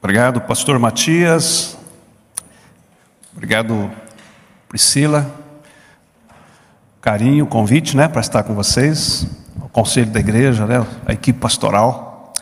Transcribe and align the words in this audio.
Obrigado, 0.00 0.40
pastor 0.40 0.78
Matias. 0.78 1.76
Obrigado, 3.32 3.90
Priscila. 4.68 5.28
Carinho, 7.00 7.44
convite, 7.46 7.96
né, 7.96 8.06
para 8.06 8.20
estar 8.20 8.44
com 8.44 8.54
vocês, 8.54 9.26
o 9.56 9.68
conselho 9.68 10.12
da 10.12 10.20
igreja, 10.20 10.66
né, 10.66 10.86
a 11.04 11.12
equipe 11.12 11.40
pastoral. 11.40 12.32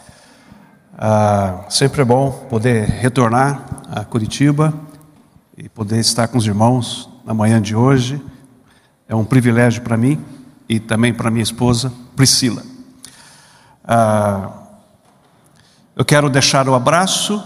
Ah, 0.98 1.64
sempre 1.70 2.02
é 2.02 2.05
bom 2.05 2.30
poder 2.50 2.84
retornar 2.88 3.64
a 3.91 4.04
Curitiba 4.04 4.75
e 5.57 5.66
poder 5.66 5.98
estar 5.98 6.29
com 6.29 6.36
os 6.36 6.46
irmãos 6.46 7.09
na 7.25 7.32
manhã 7.32 7.61
de 7.61 7.75
hoje. 7.75 8.23
É 9.09 9.14
um 9.14 9.25
privilégio 9.25 9.80
para 9.80 9.96
mim 9.96 10.23
e 10.68 10.79
também 10.79 11.14
para 11.14 11.30
minha 11.30 11.43
esposa, 11.43 11.91
Priscila. 12.14 12.62
Ah, 13.82 14.66
eu 15.96 16.04
quero 16.04 16.28
deixar 16.28 16.68
o 16.68 16.74
abraço 16.74 17.42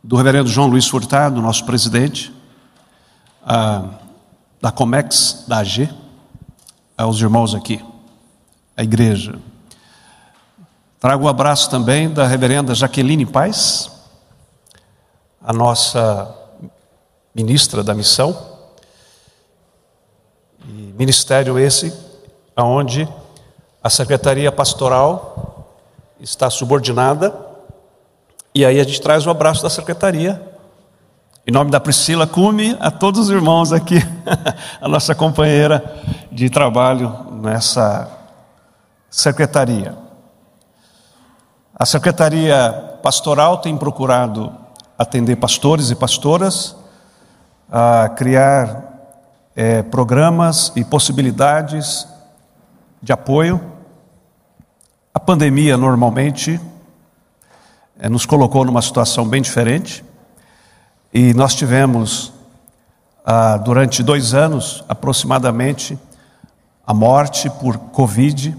do 0.00 0.14
reverendo 0.14 0.48
João 0.48 0.68
Luiz 0.68 0.86
Furtado, 0.86 1.42
nosso 1.42 1.64
presidente, 1.64 2.32
ah, 3.44 3.82
da 4.62 4.70
Comex, 4.70 5.44
da 5.48 5.58
AG, 5.58 5.92
aos 6.96 7.20
irmãos 7.20 7.52
aqui, 7.52 7.84
a 8.76 8.84
igreja. 8.84 9.40
Trago 11.00 11.24
o 11.24 11.28
abraço 11.28 11.68
também 11.68 12.08
da 12.08 12.28
reverenda 12.28 12.76
Jaqueline 12.76 13.26
Paz, 13.26 13.90
a 15.42 15.52
nossa 15.52 16.32
ministra 17.34 17.82
da 17.82 17.92
missão, 17.92 18.56
ministério 20.64 21.58
esse 21.58 21.92
aonde 22.54 23.08
a 23.82 23.90
secretaria 23.90 24.52
pastoral 24.52 25.55
está 26.20 26.48
subordinada 26.50 27.34
e 28.54 28.64
aí 28.64 28.80
a 28.80 28.84
gente 28.84 29.00
traz 29.02 29.26
o 29.26 29.30
abraço 29.30 29.62
da 29.62 29.68
secretaria. 29.68 30.40
Em 31.46 31.52
nome 31.52 31.70
da 31.70 31.78
Priscila 31.78 32.26
Cume, 32.26 32.76
a 32.80 32.90
todos 32.90 33.20
os 33.20 33.30
irmãos 33.30 33.72
aqui, 33.72 33.96
a 34.80 34.88
nossa 34.88 35.14
companheira 35.14 35.84
de 36.32 36.48
trabalho 36.48 37.14
nessa 37.42 38.08
secretaria. 39.10 39.94
A 41.78 41.84
secretaria 41.84 42.98
pastoral 43.02 43.58
tem 43.58 43.76
procurado 43.76 44.52
atender 44.98 45.36
pastores 45.36 45.90
e 45.90 45.94
pastoras, 45.94 46.74
a 47.70 48.08
criar 48.08 48.84
é, 49.54 49.82
programas 49.82 50.72
e 50.74 50.82
possibilidades 50.82 52.08
de 53.02 53.12
apoio. 53.12 53.60
A 55.16 55.18
pandemia 55.18 55.78
normalmente 55.78 56.60
é, 57.98 58.06
nos 58.06 58.26
colocou 58.26 58.66
numa 58.66 58.82
situação 58.82 59.26
bem 59.26 59.40
diferente. 59.40 60.04
E 61.10 61.32
nós 61.32 61.54
tivemos, 61.54 62.34
ah, 63.24 63.56
durante 63.56 64.02
dois 64.02 64.34
anos 64.34 64.84
aproximadamente, 64.86 65.98
a 66.86 66.92
morte 66.92 67.48
por 67.48 67.78
Covid 67.78 68.54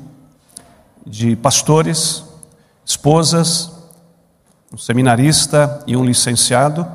de 1.05 1.35
pastores, 1.35 2.25
esposas, 2.83 3.71
um 4.73 4.79
seminarista 4.79 5.83
e 5.85 5.95
um 5.95 6.03
licenciado. 6.03 6.87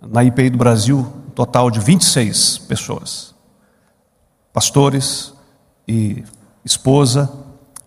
Na 0.00 0.22
IPI 0.22 0.50
do 0.50 0.58
Brasil, 0.58 1.00
um 1.26 1.30
total 1.30 1.68
de 1.68 1.80
26 1.80 2.58
pessoas. 2.58 3.34
Pastores 4.52 5.34
e 5.88 6.22
esposa, 6.64 7.28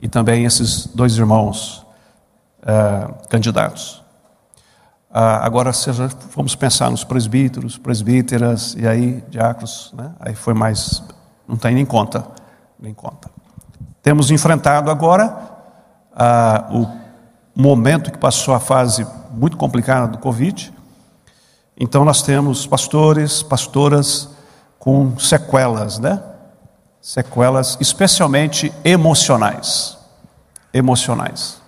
e 0.02 0.10
também 0.10 0.46
esses 0.46 0.88
dois 0.88 1.18
irmãos 1.18 1.86
uh, 2.62 3.28
candidatos. 3.30 4.02
Uh, 5.12 5.42
agora, 5.42 5.72
seja, 5.74 6.10
vamos 6.34 6.56
pensar 6.56 6.90
nos 6.90 7.04
presbíteros, 7.04 7.78
presbíteras 7.78 8.76
e 8.78 8.88
aí 8.88 9.24
diáconos, 9.30 9.94
né? 9.94 10.14
aí 10.20 10.34
foi 10.34 10.54
mais, 10.54 11.04
não 11.48 11.58
tem 11.58 11.76
nem 11.76 11.86
conta, 11.86 12.26
nem 12.80 12.94
conta. 12.94 13.30
Temos 14.02 14.32
enfrentado 14.32 14.90
agora 14.90 15.38
uh, 16.14 16.80
o 16.82 17.61
momento 17.61 18.11
que 18.11 18.17
passou 18.17 18.54
a 18.54 18.60
fase 18.60 19.06
muito 19.32 19.58
complicada 19.58 20.08
do 20.08 20.17
Covid. 20.17 20.73
Então 21.78 22.04
nós 22.04 22.23
temos 22.23 22.66
pastores, 22.66 23.44
pastoras 23.44 24.30
com 24.80 25.17
sequelas, 25.20 26.00
né? 26.00 26.22
Sequelas 27.02 27.78
especialmente 27.82 28.72
emocionais. 28.84 29.98
Emocionais 30.73 31.62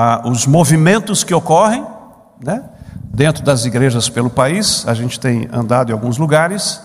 ah, 0.00 0.22
os 0.24 0.46
movimentos 0.46 1.24
que 1.24 1.34
ocorrem 1.34 1.84
né, 2.40 2.62
dentro 3.04 3.42
das 3.42 3.64
igrejas 3.64 4.08
pelo 4.08 4.30
país. 4.30 4.86
A 4.86 4.94
gente 4.94 5.18
tem 5.18 5.48
andado 5.52 5.90
em 5.90 5.92
alguns 5.92 6.18
lugares, 6.18 6.80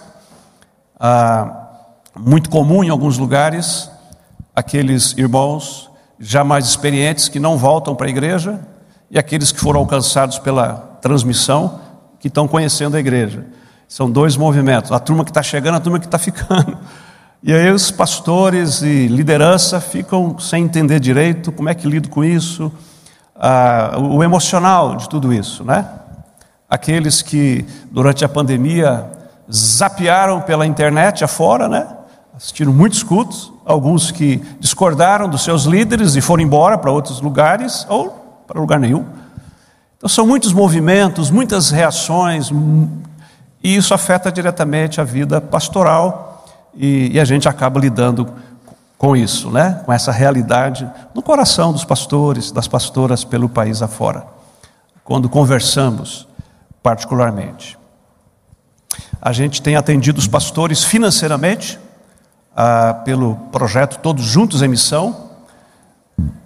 ah, 1.00 1.68
muito 2.18 2.50
comum 2.50 2.84
em 2.84 2.90
alguns 2.90 3.20
lugares, 3.20 3.90
aqueles 4.56 5.14
irmãos 5.16 5.92
já 6.20 6.44
mais 6.44 6.66
experientes 6.66 7.28
que 7.28 7.40
não 7.40 7.56
voltam 7.56 7.96
para 7.96 8.08
a 8.08 8.10
igreja 8.10 8.60
e 9.12 9.20
aqueles 9.20 9.52
que 9.52 9.60
foram 9.60 9.80
alcançados 9.80 10.40
pela 10.40 10.98
transmissão 11.00 11.82
que 12.20 12.30
estão 12.30 12.48
conhecendo 12.48 12.96
a 12.98 13.00
igreja. 13.00 13.46
São 13.88 14.10
dois 14.10 14.36
movimentos: 14.36 14.92
a 14.92 15.00
turma 15.00 15.24
que 15.24 15.30
está 15.30 15.44
chegando, 15.44 15.76
a 15.76 15.80
turma 15.80 16.00
que 16.00 16.06
está 16.06 16.18
ficando. 16.18 16.78
E 17.46 17.52
aí 17.52 17.70
os 17.70 17.92
pastores 17.92 18.81
e 18.81 19.08
liderança 19.08 19.81
ficam 19.81 20.40
sem 20.40 20.64
entender 20.64 20.98
direito 20.98 21.52
como 21.52 21.68
é 21.68 21.76
que 21.76 21.86
lido 21.86 22.08
com 22.08 22.24
isso 22.24 22.72
ah, 23.36 23.98
o 24.00 24.24
emocional 24.24 24.96
de 24.96 25.09
tudo 25.09 25.34
isso, 25.34 25.62
né? 25.62 25.86
Aqueles 26.70 27.22
que 27.22 27.66
durante 27.92 28.24
a 28.24 28.30
pandemia 28.30 29.12
zapearam 29.52 30.40
pela 30.40 30.66
internet 30.66 31.22
afora, 31.26 31.68
né? 31.68 31.86
Assistiram 32.34 32.72
muitos 32.72 33.04
cultos, 33.04 33.52
alguns 33.66 34.10
que 34.10 34.38
discordaram 34.58 35.28
dos 35.28 35.44
seus 35.44 35.66
líderes 35.66 36.16
e 36.16 36.22
foram 36.22 36.44
embora 36.44 36.78
para 36.78 36.92
outros 36.92 37.20
lugares 37.20 37.86
ou 37.90 38.10
para 38.48 38.58
lugar 38.58 38.80
nenhum. 38.80 39.06
Então 39.98 40.08
são 40.08 40.25
muitos 40.25 40.54
movimentos, 40.54 41.30
muitas 41.30 41.72
reações, 41.72 42.50
e 43.62 43.75
isso 43.75 43.94
afeta 43.94 44.31
diretamente 44.31 45.02
a 45.02 45.04
vida 45.04 45.42
pastoral 45.42 46.33
e, 46.76 47.12
e 47.14 47.20
a 47.20 47.26
gente 47.26 47.48
acaba 47.48 47.80
lidando 47.80 48.34
com 48.98 49.16
isso, 49.16 49.50
né? 49.50 49.82
com 49.86 49.92
essa 49.92 50.12
realidade 50.12 50.90
no 51.14 51.22
coração 51.22 51.74
dos 51.74 51.84
pastores, 51.84 52.52
das 52.52 52.68
pastoras 52.68 53.24
pelo 53.24 53.50
país 53.50 53.82
afora, 53.82 54.26
quando 55.04 55.28
conversamos 55.28 56.28
particularmente. 56.82 57.78
A 59.22 59.32
gente 59.32 59.62
tem 59.62 59.76
atendido 59.76 60.20
os 60.20 60.28
pastores 60.28 60.84
financeiramente, 60.84 61.80
ah, 62.56 63.02
pelo 63.06 63.36
projeto 63.52 64.00
Todos 64.00 64.26
Juntos 64.26 64.62
em 64.62 64.68
Missão. 64.68 65.32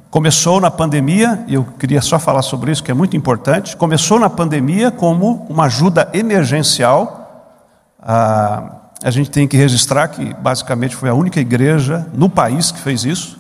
Começou 0.10 0.62
na 0.62 0.72
pandemia, 0.72 1.44
e 1.48 1.56
eu 1.56 1.64
queria 1.64 2.02
só 2.02 2.18
falar 2.18 2.42
sobre 2.42 2.72
isso, 2.72 2.84
que 2.84 2.92
é 2.92 2.94
muito 2.94 3.18
importante. 3.18 3.76
Começou 3.76 4.20
na 4.20 4.30
pandemia 4.30 4.90
como 4.90 5.46
uma 5.50 5.66
ajuda 5.66 6.10
emergencial. 6.14 7.54
Ah, 8.02 8.78
a 9.04 9.12
gente 9.12 9.30
tem 9.30 9.48
que 9.48 9.56
registrar 9.56 10.08
que 10.08 10.34
basicamente 10.34 10.96
foi 10.96 11.10
a 11.10 11.14
única 11.14 11.40
igreja 11.40 12.08
no 12.14 12.30
país 12.30 12.72
que 12.72 12.80
fez 12.80 13.04
isso, 13.04 13.40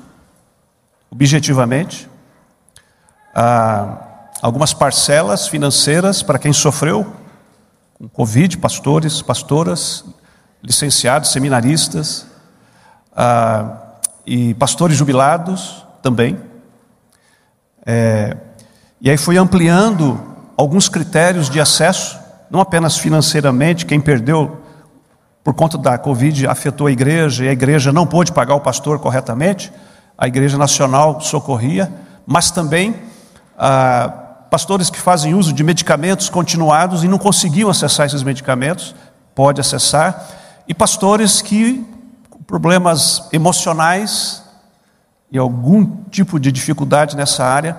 objetivamente. 1.09 2.07
Ah, 3.34 3.97
algumas 4.41 4.73
parcelas 4.73 5.47
financeiras 5.47 6.22
para 6.22 6.38
quem 6.38 6.53
sofreu 6.53 7.12
com 7.97 8.07
Covid, 8.07 8.57
pastores, 8.59 9.22
pastoras, 9.22 10.06
licenciados, 10.62 11.31
seminaristas, 11.31 12.28
ah, 13.16 13.78
e 14.25 14.53
pastores 14.56 14.97
jubilados 14.97 15.84
também. 16.01 16.38
É, 17.85 18.35
e 19.00 19.09
aí 19.09 19.18
foi 19.18 19.38
ampliando 19.38 20.21
alguns 20.57 20.89
critérios 20.89 21.50
de 21.50 21.59
acesso, 21.59 22.19
não 22.51 22.59
apenas 22.59 22.98
financeiramente, 22.98 23.86
quem 23.86 24.01
perdeu 24.01 24.62
por 25.47 25.53
conta 25.53 25.77
da 25.77 25.97
Covid, 25.97 26.45
afetou 26.45 26.88
a 26.88 26.91
igreja 26.91 27.45
e 27.45 27.47
a 27.47 27.53
igreja 27.53 27.94
não 27.94 28.05
pôde 28.05 28.33
pagar 28.33 28.55
o 28.55 28.59
pastor 28.59 28.99
corretamente, 28.99 29.71
a 30.17 30.27
Igreja 30.27 30.57
Nacional 30.57 31.21
socorria, 31.21 31.89
mas 32.25 32.51
também 32.51 32.94
ah, 33.57 34.09
pastores 34.51 34.89
que 34.89 34.99
fazem 34.99 35.33
uso 35.33 35.53
de 35.53 35.63
medicamentos 35.63 36.27
continuados 36.27 37.01
e 37.01 37.07
não 37.07 37.17
conseguiam 37.17 37.69
acessar 37.69 38.07
esses 38.07 38.23
medicamentos, 38.23 38.94
pode 39.33 39.61
acessar, 39.61 40.21
e 40.67 40.73
pastores 40.73 41.41
que 41.41 41.81
com 42.29 42.39
problemas 42.39 43.29
emocionais 43.31 44.44
e 45.31 45.38
algum 45.38 46.03
tipo 46.11 46.41
de 46.41 46.51
dificuldade 46.51 47.15
nessa 47.15 47.45
área 47.45 47.77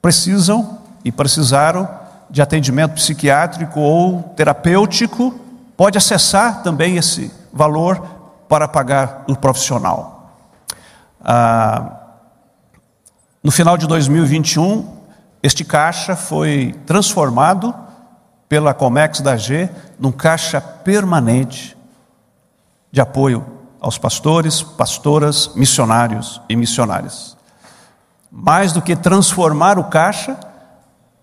precisam 0.00 0.78
e 1.04 1.12
precisaram 1.12 1.86
de 2.30 2.40
atendimento 2.40 2.94
psiquiátrico 2.94 3.80
ou 3.80 4.22
terapêutico 4.34 5.49
pode 5.80 5.96
acessar 5.96 6.62
também 6.62 6.98
esse 6.98 7.32
valor 7.50 8.06
para 8.46 8.68
pagar 8.68 9.24
o 9.26 9.34
profissional. 9.34 10.30
Ah, 11.24 11.92
no 13.42 13.50
final 13.50 13.78
de 13.78 13.86
2021, 13.86 15.00
Este 15.42 15.64
caixa 15.64 16.14
foi 16.14 16.78
transformado 16.84 17.74
pela 18.46 18.74
Comex 18.74 19.22
da 19.22 19.38
G 19.38 19.70
num 19.98 20.12
caixa 20.12 20.60
permanente 20.60 21.74
de 22.92 23.00
apoio 23.00 23.42
aos 23.80 23.96
pastores, 23.96 24.62
pastoras, 24.62 25.54
missionários 25.54 26.42
e 26.46 26.56
missionárias. 26.56 27.38
Mais 28.30 28.70
do 28.70 28.82
que 28.82 28.94
transformar 28.94 29.78
o 29.78 29.84
caixa, 29.84 30.38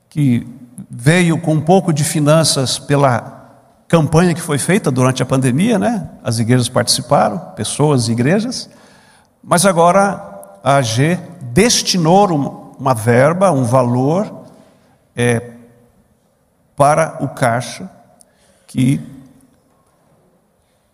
que 0.09 0.47
veio 0.89 1.39
com 1.39 1.53
um 1.53 1.61
pouco 1.61 1.93
de 1.93 2.03
finanças 2.03 2.79
pela 2.79 3.36
campanha 3.87 4.33
que 4.33 4.41
foi 4.41 4.57
feita 4.57 4.91
durante 4.91 5.23
a 5.23 5.25
pandemia, 5.25 5.79
né? 5.79 6.09
As 6.23 6.39
igrejas 6.39 6.67
participaram, 6.67 7.39
pessoas 7.55 8.07
e 8.07 8.11
igrejas, 8.11 8.69
mas 9.43 9.65
agora 9.65 10.59
a 10.63 10.75
AG 10.75 11.17
destinou 11.53 12.75
uma 12.77 12.93
verba, 12.93 13.51
um 13.51 13.63
valor 13.63 14.45
é, 15.15 15.51
para 16.75 17.17
o 17.21 17.29
caixa 17.29 17.89
que 18.67 19.01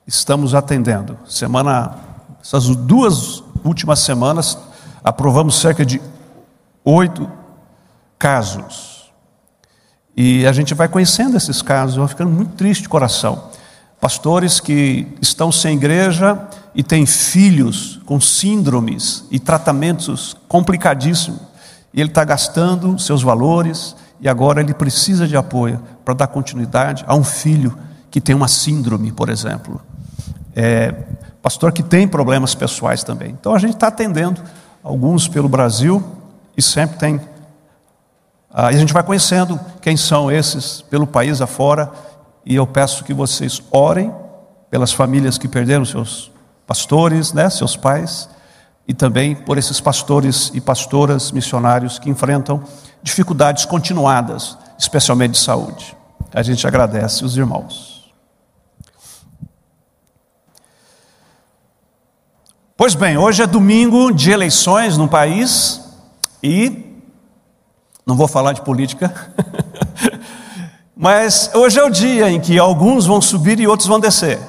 estamos 0.06 0.54
atendendo. 0.54 1.18
Semana, 1.28 1.96
essas 2.42 2.68
duas 2.76 3.44
últimas 3.64 4.00
semanas, 4.00 4.58
aprovamos 5.04 5.60
cerca 5.60 5.86
de 5.86 6.02
oito 6.86 7.30
casos. 8.18 8.93
E 10.16 10.46
a 10.46 10.52
gente 10.52 10.74
vai 10.74 10.88
conhecendo 10.88 11.36
esses 11.36 11.62
casos, 11.62 11.96
vai 11.96 12.08
ficando 12.08 12.32
muito 12.32 12.54
triste 12.56 12.84
de 12.84 12.90
coração. 12.90 13.50
Pastores 14.00 14.60
que 14.60 15.08
estão 15.22 15.52
sem 15.52 15.76
igreja 15.76 16.40
e 16.76 16.84
têm 16.84 17.06
filhos 17.06 18.00
com 18.06 18.20
síndromes 18.20 19.26
e 19.32 19.40
tratamentos 19.40 20.36
complicadíssimos. 20.48 21.40
E 21.94 22.02
ele 22.02 22.10
está 22.10 22.24
gastando 22.24 23.00
seus 23.00 23.22
valores 23.22 23.96
e 24.20 24.28
agora 24.28 24.62
ele 24.62 24.74
precisa 24.74 25.28
de 25.28 25.38
apoio 25.38 25.82
para 26.04 26.14
dar 26.14 26.28
continuidade 26.28 27.04
a 27.08 27.16
um 27.16 27.24
filho 27.24 27.78
que 28.12 28.22
tem 28.22 28.36
uma 28.36 28.48
síndrome, 28.48 29.12
por 29.12 29.30
exemplo 29.30 29.82
é, 30.56 30.94
pastor 31.42 31.72
que 31.72 31.84
tem 31.84 32.08
problemas 32.08 32.56
pessoais 32.56 33.04
também. 33.04 33.32
Então 33.32 33.54
a 33.54 33.60
gente 33.60 33.74
está 33.74 33.88
atendendo 33.88 34.42
alguns 34.84 35.28
pelo 35.28 35.50
Brasil 35.50 36.04
e 36.56 36.62
sempre 36.62 36.98
tem. 36.98 37.20
Ah, 38.56 38.72
e 38.72 38.76
a 38.76 38.78
gente 38.78 38.94
vai 38.94 39.02
conhecendo 39.02 39.60
quem 39.82 39.98
são 39.98 40.32
esses 40.32 40.82
pelo 40.82 41.08
país 41.08 41.42
afora. 41.42 41.92
E 42.46 42.54
eu 42.54 42.68
peço 42.68 43.04
que 43.04 43.14
vocês 43.14 43.60
orem 43.72 44.14
pelas 44.70 44.94
famílias 44.94 45.40
que 45.40 45.48
perderam 45.48 45.84
seus 45.84 46.32
pastores, 46.68 47.34
né, 47.34 47.50
seus 47.50 47.76
pais, 47.76 48.30
e 48.88 48.94
também 48.94 49.34
por 49.34 49.58
esses 49.58 49.82
pastores 49.82 50.52
e 50.54 50.62
pastoras 50.62 51.32
missionários 51.32 51.98
que 51.98 52.10
enfrentam 52.10 52.64
dificuldades 53.02 53.66
continuadas, 53.66 54.58
especialmente 54.78 55.32
de 55.32 55.40
saúde. 55.40 55.98
A 56.32 56.44
gente 56.44 56.68
agradece 56.68 57.26
os 57.26 57.36
irmãos. 57.36 58.12
Pois 62.76 62.94
bem, 62.94 63.18
hoje 63.18 63.42
é 63.42 63.48
domingo 63.48 64.12
de 64.12 64.32
eleições 64.32 64.98
no 64.98 65.08
país 65.08 65.82
e 66.42 66.93
não 68.06 68.16
vou 68.16 68.28
falar 68.28 68.54
de 68.54 68.62
política, 68.62 69.14
mas 70.96 71.50
hoje 71.54 71.80
é 71.80 71.84
o 71.84 71.90
dia 71.90 72.30
em 72.30 72.40
que 72.40 72.60
alguns 72.60 73.06
vão 73.06 73.22
subir 73.22 73.60
e 73.60 73.68
outros 73.68 73.88
vão 73.88 74.00
descer, 74.00 74.40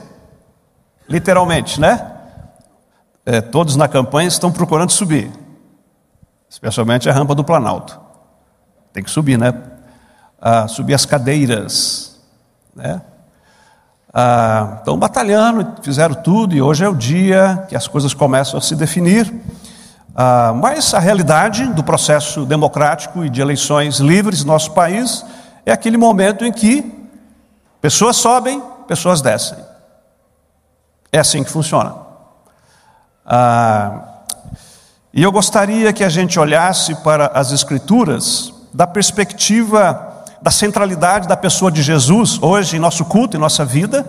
literalmente, 1.08 1.80
né? 1.80 2.12
É, 3.26 3.40
todos 3.40 3.76
na 3.76 3.88
campanha 3.88 4.28
estão 4.28 4.52
procurando 4.52 4.90
subir, 4.90 5.30
especialmente 6.48 7.08
a 7.08 7.12
rampa 7.12 7.34
do 7.34 7.44
Planalto. 7.44 7.98
Tem 8.92 9.02
que 9.02 9.10
subir, 9.10 9.38
né? 9.38 9.54
Ah, 10.40 10.68
subir 10.68 10.94
as 10.94 11.06
cadeiras, 11.06 12.20
né? 12.74 13.00
Ah, 14.12 14.76
estão 14.78 14.96
batalhando, 14.96 15.82
fizeram 15.82 16.14
tudo, 16.14 16.54
e 16.54 16.62
hoje 16.62 16.84
é 16.84 16.88
o 16.88 16.94
dia 16.94 17.64
que 17.68 17.74
as 17.74 17.88
coisas 17.88 18.14
começam 18.14 18.58
a 18.58 18.60
se 18.60 18.76
definir. 18.76 19.32
Ah, 20.14 20.52
mas 20.54 20.94
a 20.94 21.00
realidade 21.00 21.66
do 21.72 21.82
processo 21.82 22.46
democrático 22.46 23.24
e 23.24 23.30
de 23.30 23.40
eleições 23.40 23.98
livres 23.98 24.44
no 24.44 24.52
nosso 24.52 24.70
país 24.70 25.24
é 25.66 25.72
aquele 25.72 25.96
momento 25.96 26.44
em 26.44 26.52
que 26.52 27.08
pessoas 27.80 28.16
sobem, 28.16 28.62
pessoas 28.86 29.20
descem. 29.20 29.58
É 31.10 31.18
assim 31.18 31.42
que 31.42 31.50
funciona. 31.50 31.96
Ah, 33.26 34.00
e 35.12 35.22
eu 35.22 35.32
gostaria 35.32 35.92
que 35.92 36.04
a 36.04 36.08
gente 36.08 36.38
olhasse 36.38 36.94
para 36.96 37.26
as 37.34 37.50
Escrituras 37.50 38.52
da 38.72 38.86
perspectiva 38.86 40.12
da 40.44 40.50
centralidade 40.50 41.26
da 41.26 41.38
pessoa 41.38 41.72
de 41.72 41.82
Jesus 41.82 42.38
hoje 42.42 42.76
em 42.76 42.78
nosso 42.78 43.06
culto, 43.06 43.34
em 43.34 43.40
nossa 43.40 43.64
vida, 43.64 44.04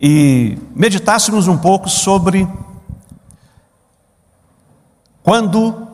e 0.00 0.58
meditássemos 0.74 1.46
um 1.46 1.56
pouco 1.56 1.88
sobre 1.88 2.48
quando 5.24 5.88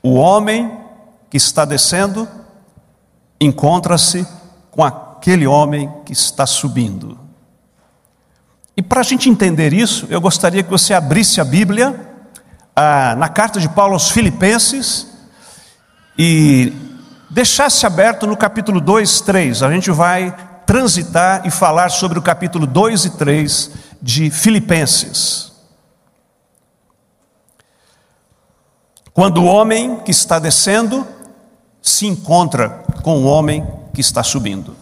o 0.00 0.14
homem 0.14 0.78
que 1.28 1.36
está 1.36 1.64
descendo 1.64 2.28
encontra-se 3.40 4.24
com 4.70 4.84
aquele 4.84 5.44
homem 5.44 5.92
que 6.04 6.12
está 6.12 6.46
subindo. 6.46 7.18
E 8.76 8.80
para 8.80 9.00
a 9.00 9.02
gente 9.02 9.28
entender 9.28 9.72
isso, 9.72 10.06
eu 10.08 10.20
gostaria 10.20 10.62
que 10.62 10.70
você 10.70 10.94
abrisse 10.94 11.40
a 11.40 11.44
Bíblia 11.44 12.08
ah, 12.76 13.16
na 13.18 13.28
carta 13.28 13.58
de 13.58 13.68
Paulo 13.68 13.94
aos 13.94 14.10
Filipenses 14.10 15.08
e 16.16 16.72
deixasse 17.28 17.84
aberto 17.84 18.24
no 18.24 18.36
capítulo 18.36 18.80
2, 18.80 19.20
3. 19.22 19.64
A 19.64 19.72
gente 19.72 19.90
vai 19.90 20.32
transitar 20.64 21.44
e 21.44 21.50
falar 21.50 21.88
sobre 21.88 22.20
o 22.20 22.22
capítulo 22.22 22.68
2 22.68 23.04
e 23.06 23.10
3 23.10 23.70
de 24.00 24.30
Filipenses. 24.30 25.53
Quando 29.14 29.42
o 29.42 29.46
homem 29.46 30.00
que 30.00 30.10
está 30.10 30.40
descendo 30.40 31.06
se 31.80 32.04
encontra 32.04 32.82
com 33.04 33.18
o 33.18 33.26
homem 33.26 33.64
que 33.94 34.00
está 34.00 34.24
subindo. 34.24 34.76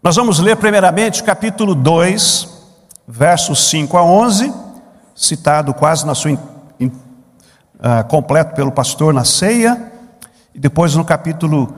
Nós 0.00 0.14
vamos 0.14 0.38
ler 0.38 0.56
primeiramente 0.56 1.24
capítulo 1.24 1.74
2, 1.74 2.48
versos 3.08 3.68
5 3.70 3.96
a 3.98 4.04
11, 4.04 4.54
citado 5.16 5.74
quase 5.74 6.06
na 6.06 6.14
sua 6.14 6.30
in, 6.78 6.86
uh, 6.86 8.04
completo 8.08 8.54
pelo 8.54 8.70
pastor 8.70 9.12
na 9.12 9.24
ceia, 9.24 9.92
e 10.54 10.60
depois 10.60 10.94
no 10.94 11.04
capítulo 11.04 11.74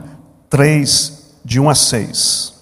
3, 0.47 1.39
de 1.43 1.59
1 1.59 1.69
a 1.71 1.73
6. 1.73 2.56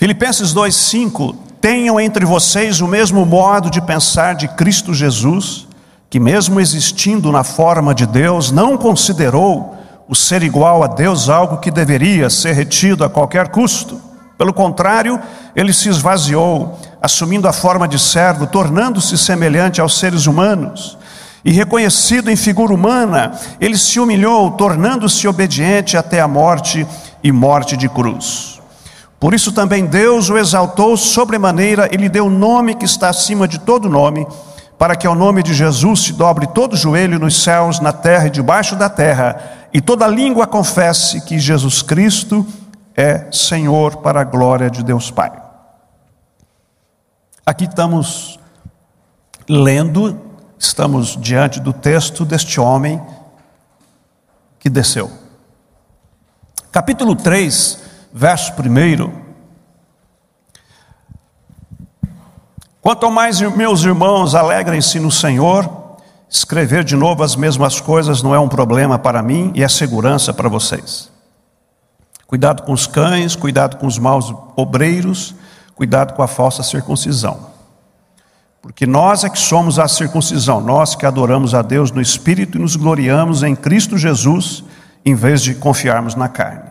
Filipenses 0.00 0.54
2:5 0.54 1.36
Tenham 1.60 2.00
entre 2.00 2.24
vocês 2.24 2.80
o 2.80 2.88
mesmo 2.88 3.26
modo 3.26 3.68
de 3.68 3.82
pensar 3.82 4.34
de 4.34 4.48
Cristo 4.48 4.94
Jesus, 4.94 5.68
que 6.08 6.18
mesmo 6.18 6.58
existindo 6.58 7.30
na 7.30 7.44
forma 7.44 7.94
de 7.94 8.06
Deus, 8.06 8.50
não 8.50 8.78
considerou 8.78 9.76
o 10.08 10.14
ser 10.14 10.42
igual 10.42 10.82
a 10.82 10.86
Deus 10.86 11.28
algo 11.28 11.58
que 11.58 11.70
deveria 11.70 12.30
ser 12.30 12.52
retido 12.52 13.04
a 13.04 13.10
qualquer 13.10 13.48
custo. 13.48 14.00
Pelo 14.38 14.54
contrário, 14.54 15.20
ele 15.54 15.70
se 15.70 15.90
esvaziou, 15.90 16.78
assumindo 17.02 17.46
a 17.46 17.52
forma 17.52 17.86
de 17.86 17.98
servo, 17.98 18.46
tornando-se 18.46 19.18
semelhante 19.18 19.82
aos 19.82 19.98
seres 19.98 20.24
humanos. 20.24 20.96
E 21.44 21.52
reconhecido 21.52 22.30
em 22.30 22.36
figura 22.36 22.72
humana, 22.72 23.32
ele 23.60 23.76
se 23.76 24.00
humilhou, 24.00 24.52
tornando-se 24.52 25.28
obediente 25.28 25.94
até 25.94 26.22
a 26.22 26.26
morte 26.26 26.86
e 27.22 27.30
morte 27.30 27.76
de 27.76 27.86
cruz. 27.86 28.59
Por 29.20 29.34
isso 29.34 29.52
também 29.52 29.84
Deus 29.84 30.30
o 30.30 30.38
exaltou 30.38 30.96
sobremaneira 30.96 31.90
e 31.92 31.96
lhe 31.98 32.08
deu 32.08 32.26
o 32.26 32.30
nome 32.30 32.74
que 32.74 32.86
está 32.86 33.10
acima 33.10 33.46
de 33.46 33.60
todo 33.60 33.86
nome, 33.86 34.26
para 34.78 34.96
que 34.96 35.06
ao 35.06 35.14
nome 35.14 35.42
de 35.42 35.52
Jesus 35.52 36.04
se 36.04 36.14
dobre 36.14 36.46
todo 36.46 36.74
joelho 36.74 37.18
nos 37.18 37.42
céus, 37.42 37.78
na 37.80 37.92
terra 37.92 38.28
e 38.28 38.30
debaixo 38.30 38.74
da 38.74 38.88
terra 38.88 39.58
e 39.72 39.80
toda 39.80 40.06
língua 40.06 40.46
confesse 40.46 41.20
que 41.20 41.38
Jesus 41.38 41.82
Cristo 41.82 42.46
é 42.96 43.30
Senhor 43.30 43.98
para 43.98 44.22
a 44.22 44.24
glória 44.24 44.68
de 44.68 44.82
Deus 44.82 45.10
Pai. 45.10 45.30
Aqui 47.46 47.64
estamos 47.64 48.38
lendo, 49.48 50.18
estamos 50.58 51.16
diante 51.20 51.60
do 51.60 51.72
texto 51.72 52.24
deste 52.24 52.58
homem 52.58 53.00
que 54.58 54.68
desceu. 54.68 55.10
Capítulo 56.72 57.14
3, 57.14 57.89
verso 58.12 58.52
1. 58.52 59.12
Quanto 62.80 63.10
mais 63.10 63.40
meus 63.40 63.82
irmãos, 63.84 64.34
alegrem-se 64.34 64.98
no 64.98 65.10
Senhor, 65.10 65.80
Escrever 66.30 66.84
de 66.84 66.94
novo 66.94 67.24
as 67.24 67.34
mesmas 67.34 67.80
coisas 67.80 68.22
não 68.22 68.32
é 68.32 68.38
um 68.38 68.48
problema 68.48 68.96
para 68.96 69.20
mim 69.20 69.50
e 69.52 69.64
é 69.64 69.68
segurança 69.68 70.32
para 70.32 70.48
vocês. 70.48 71.10
Cuidado 72.24 72.62
com 72.62 72.72
os 72.72 72.86
cães, 72.86 73.34
cuidado 73.34 73.78
com 73.78 73.86
os 73.88 73.98
maus 73.98 74.32
obreiros, 74.54 75.34
cuidado 75.74 76.14
com 76.14 76.22
a 76.22 76.28
falsa 76.28 76.62
circuncisão. 76.62 77.50
Porque 78.62 78.86
nós 78.86 79.24
é 79.24 79.28
que 79.28 79.40
somos 79.40 79.80
a 79.80 79.88
circuncisão, 79.88 80.60
nós 80.60 80.94
que 80.94 81.04
adoramos 81.04 81.52
a 81.52 81.62
Deus 81.62 81.90
no 81.90 82.00
Espírito 82.00 82.56
e 82.56 82.60
nos 82.60 82.76
gloriamos 82.76 83.42
em 83.42 83.56
Cristo 83.56 83.98
Jesus, 83.98 84.62
em 85.04 85.16
vez 85.16 85.42
de 85.42 85.56
confiarmos 85.56 86.14
na 86.14 86.28
carne. 86.28 86.69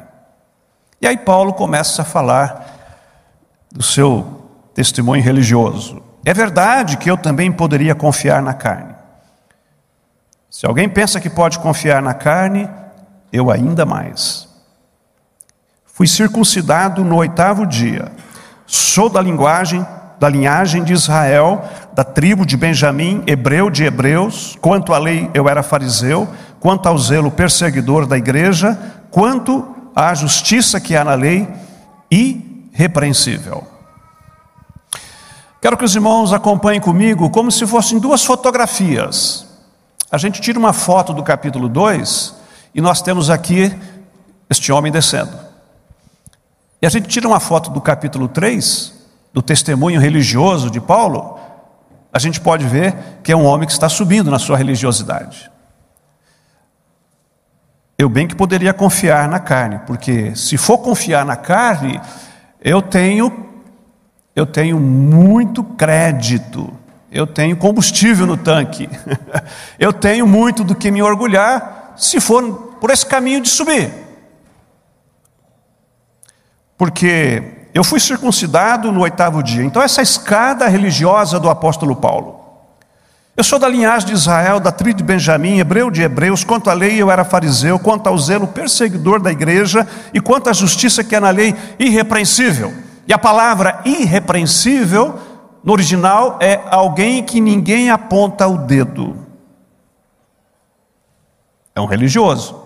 E 1.01 1.07
aí 1.07 1.17
Paulo 1.17 1.53
começa 1.53 2.01
a 2.01 2.05
falar 2.05 2.65
do 3.71 3.83
seu 3.83 4.49
testemunho 4.73 5.23
religioso. 5.23 6.01
É 6.25 6.33
verdade 6.33 6.97
que 6.97 7.09
eu 7.09 7.17
também 7.17 7.51
poderia 7.51 7.95
confiar 7.95 8.41
na 8.41 8.53
carne. 8.53 8.93
Se 10.49 10.65
alguém 10.65 10.89
pensa 10.89 11.19
que 11.19 11.29
pode 11.29 11.59
confiar 11.59 12.01
na 12.01 12.13
carne, 12.13 12.69
eu 13.31 13.51
ainda 13.51 13.85
mais. 13.85 14.47
Fui 15.85 16.07
circuncidado 16.07 17.03
no 17.03 17.17
oitavo 17.17 17.65
dia. 17.65 18.11
Sou 18.65 19.09
da 19.09 19.21
linguagem 19.21 19.85
da 20.19 20.27
linhagem 20.27 20.83
de 20.83 20.91
Israel, 20.91 21.63
da 21.93 22.03
tribo 22.03 22.45
de 22.45 22.57
Benjamim, 22.57 23.23
hebreu 23.25 23.69
de 23.69 23.85
hebreus, 23.85 24.57
quanto 24.59 24.93
à 24.93 24.97
lei 24.97 25.31
eu 25.33 25.47
era 25.47 25.63
fariseu, 25.63 26.27
quanto 26.59 26.87
ao 26.87 26.97
zelo 26.97 27.31
perseguidor 27.31 28.05
da 28.05 28.17
igreja, 28.17 28.77
quanto 29.09 29.75
à 29.95 30.13
justiça 30.13 30.79
que 30.79 30.95
há 30.95 31.03
na 31.03 31.13
lei, 31.13 31.47
irrepreensível. 32.09 33.67
Quero 35.61 35.77
que 35.77 35.83
os 35.83 35.93
irmãos 35.93 36.31
acompanhem 36.31 36.79
comigo 36.79 37.29
como 37.29 37.51
se 37.51 37.67
fossem 37.67 37.99
duas 37.99 38.23
fotografias. 38.23 39.45
A 40.09 40.17
gente 40.17 40.39
tira 40.39 40.57
uma 40.57 40.73
foto 40.73 41.13
do 41.13 41.21
capítulo 41.21 41.67
2 41.67 42.35
e 42.73 42.81
nós 42.81 43.01
temos 43.01 43.29
aqui 43.29 43.77
este 44.49 44.71
homem 44.71 44.91
descendo. 44.91 45.37
E 46.81 46.87
a 46.87 46.89
gente 46.89 47.07
tira 47.09 47.27
uma 47.27 47.39
foto 47.39 47.69
do 47.69 47.81
capítulo 47.81 48.27
3 48.27 48.93
do 49.33 49.41
testemunho 49.41 49.99
religioso 49.99 50.69
de 50.69 50.79
Paulo, 50.79 51.37
a 52.11 52.17
gente 52.17 52.41
pode 52.41 52.65
ver 52.65 52.95
que 53.23 53.31
é 53.31 53.35
um 53.35 53.45
homem 53.45 53.67
que 53.67 53.73
está 53.73 53.87
subindo 53.87 54.31
na 54.31 54.39
sua 54.39 54.57
religiosidade. 54.57 55.51
Eu 57.99 58.07
bem 58.07 58.25
que 58.25 58.33
poderia 58.33 58.73
confiar 58.73 59.27
na 59.27 59.41
carne, 59.41 59.81
porque 59.85 60.33
se 60.33 60.55
for 60.55 60.77
confiar 60.77 61.25
na 61.25 61.35
carne, 61.35 61.99
eu 62.61 62.81
tenho 62.81 63.45
eu 64.33 64.45
tenho 64.45 64.79
muito 64.79 65.61
crédito, 65.65 66.71
eu 67.11 67.27
tenho 67.27 67.57
combustível 67.57 68.25
no 68.25 68.37
tanque, 68.37 68.89
eu 69.77 69.91
tenho 69.91 70.25
muito 70.25 70.63
do 70.63 70.73
que 70.73 70.89
me 70.89 71.03
orgulhar 71.03 71.93
se 71.97 72.21
for 72.21 72.77
por 72.79 72.89
esse 72.89 73.05
caminho 73.05 73.41
de 73.41 73.49
subir. 73.49 73.91
Porque 76.77 77.67
eu 77.73 77.83
fui 77.83 77.99
circuncidado 77.99 78.93
no 78.93 79.01
oitavo 79.01 79.43
dia. 79.43 79.61
Então, 79.61 79.81
essa 79.81 80.01
escada 80.01 80.69
religiosa 80.69 81.37
do 81.37 81.49
apóstolo 81.49 81.97
Paulo. 81.97 82.38
Eu 83.39 83.43
sou 83.45 83.57
da 83.57 83.69
linhagem 83.69 84.05
de 84.05 84.13
Israel, 84.13 84.59
da 84.59 84.69
tribo 84.69 84.97
de 84.97 85.03
Benjamim, 85.05 85.59
hebreu 85.59 85.89
de 85.89 86.01
hebreus. 86.01 86.43
Quanto 86.43 86.69
à 86.69 86.73
lei, 86.73 87.01
eu 87.01 87.09
era 87.09 87.23
fariseu. 87.23 87.79
Quanto 87.79 88.07
ao 88.07 88.17
zelo, 88.17 88.47
perseguidor 88.47 89.21
da 89.21 89.31
igreja. 89.31 89.87
E 90.13 90.19
quanto 90.19 90.49
à 90.49 90.51
justiça 90.53 91.05
que 91.05 91.15
é 91.15 91.21
na 91.21 91.29
lei, 91.29 91.55
irrepreensível. 91.79 92.73
E 93.07 93.13
a 93.13 93.17
palavra 93.17 93.79
irrepreensível, 93.85 95.17
no 95.63 95.71
original, 95.71 96.37
é 96.41 96.61
alguém 96.69 97.23
que 97.23 97.39
ninguém 97.39 97.89
aponta 97.89 98.45
o 98.45 98.57
dedo. 98.57 99.25
É 101.73 101.79
um 101.79 101.85
religioso. 101.85 102.61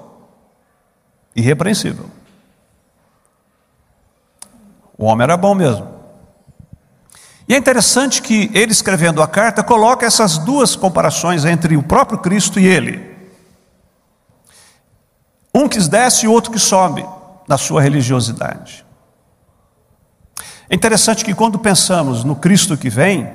Irrepreensível. 1.36 2.08
O 4.98 5.06
homem 5.06 5.24
era 5.24 5.38
bom 5.38 5.54
mesmo. 5.54 5.93
E 7.48 7.54
é 7.54 7.58
interessante 7.58 8.22
que 8.22 8.50
ele 8.54 8.72
escrevendo 8.72 9.22
a 9.22 9.28
carta 9.28 9.64
coloca 9.64 10.06
essas 10.06 10.38
duas 10.38 10.76
comparações 10.76 11.44
entre 11.46 11.76
o 11.76 11.84
próprio 11.84 12.20
Cristo 12.20 12.60
e 12.60 12.66
ele. 12.66 13.14
Um 15.54 15.68
que 15.68 15.80
desce 15.80 16.26
e 16.26 16.30
outro 16.30 16.52
que 16.52 16.60
sobe 16.60 17.06
na 17.48 17.58
sua 17.58 17.82
religiosidade. 17.82 18.86
É 20.70 20.76
interessante 20.76 21.24
que 21.24 21.36
quando 21.36 21.60
pensamos 21.60 22.24
no 22.24 22.36
Cristo 22.36 22.78
que 22.78 22.90
vem, 22.90 23.32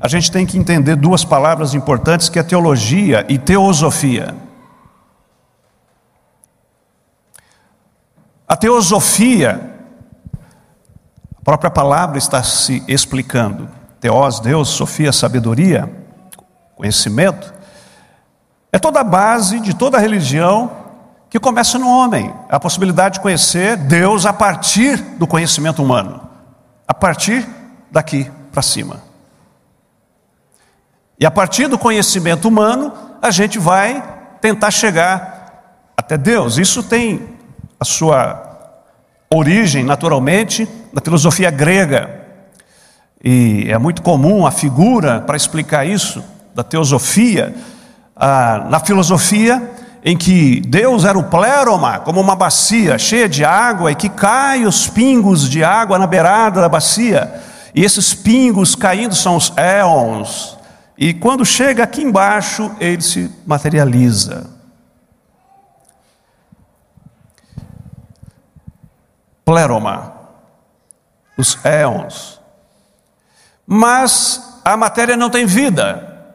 a 0.00 0.08
gente 0.08 0.30
tem 0.30 0.46
que 0.46 0.56
entender 0.56 0.96
duas 0.96 1.24
palavras 1.24 1.74
importantes 1.74 2.28
que 2.28 2.38
é 2.38 2.42
teologia 2.42 3.26
e 3.28 3.36
teosofia. 3.38 4.34
A 8.48 8.56
teosofia 8.56 9.75
própria 11.46 11.70
palavra 11.70 12.18
está 12.18 12.42
se 12.42 12.82
explicando. 12.88 13.68
Teós, 14.00 14.40
Deus, 14.40 14.68
Sofia, 14.68 15.12
sabedoria, 15.12 15.88
conhecimento. 16.74 17.54
É 18.72 18.80
toda 18.80 18.98
a 18.98 19.04
base 19.04 19.60
de 19.60 19.72
toda 19.72 19.96
a 19.96 20.00
religião 20.00 20.72
que 21.30 21.38
começa 21.38 21.78
no 21.78 21.88
homem. 21.88 22.34
A 22.48 22.58
possibilidade 22.58 23.14
de 23.14 23.20
conhecer 23.20 23.76
Deus 23.76 24.26
a 24.26 24.32
partir 24.32 24.96
do 24.96 25.24
conhecimento 25.24 25.80
humano. 25.80 26.20
A 26.86 26.92
partir 26.92 27.48
daqui 27.92 28.28
para 28.50 28.60
cima. 28.60 29.00
E 31.20 31.24
a 31.24 31.30
partir 31.30 31.68
do 31.68 31.78
conhecimento 31.78 32.48
humano, 32.48 32.92
a 33.22 33.30
gente 33.30 33.56
vai 33.56 34.02
tentar 34.40 34.72
chegar 34.72 35.92
até 35.96 36.18
Deus. 36.18 36.58
Isso 36.58 36.82
tem 36.82 37.36
a 37.78 37.84
sua 37.84 38.42
origem, 39.32 39.84
naturalmente, 39.84 40.68
na 40.96 41.02
filosofia 41.02 41.50
grega. 41.50 42.22
E 43.22 43.66
é 43.68 43.76
muito 43.76 44.00
comum 44.00 44.46
a 44.46 44.50
figura 44.50 45.20
para 45.20 45.36
explicar 45.36 45.86
isso, 45.86 46.24
da 46.54 46.64
teosofia, 46.64 47.54
ah, 48.16 48.66
na 48.70 48.80
filosofia, 48.80 49.70
em 50.02 50.16
que 50.16 50.62
Deus 50.62 51.04
era 51.04 51.18
o 51.18 51.24
pleroma, 51.24 51.98
como 51.98 52.18
uma 52.18 52.34
bacia 52.34 52.96
cheia 52.96 53.28
de 53.28 53.44
água, 53.44 53.92
e 53.92 53.94
que 53.94 54.08
cai 54.08 54.64
os 54.64 54.88
pingos 54.88 55.50
de 55.50 55.62
água 55.62 55.98
na 55.98 56.06
beirada 56.06 56.62
da 56.62 56.68
bacia, 56.68 57.42
e 57.74 57.84
esses 57.84 58.14
pingos 58.14 58.74
caindo 58.74 59.14
são 59.14 59.36
os 59.36 59.52
éons, 59.54 60.56
e 60.96 61.12
quando 61.12 61.44
chega 61.44 61.82
aqui 61.82 62.02
embaixo, 62.02 62.70
ele 62.80 63.02
se 63.02 63.30
materializa. 63.44 64.46
Pleroma 69.44 70.15
os 71.36 71.62
éons. 71.64 72.40
Mas 73.66 74.60
a 74.64 74.76
matéria 74.76 75.16
não 75.16 75.30
tem 75.30 75.46
vida, 75.46 76.34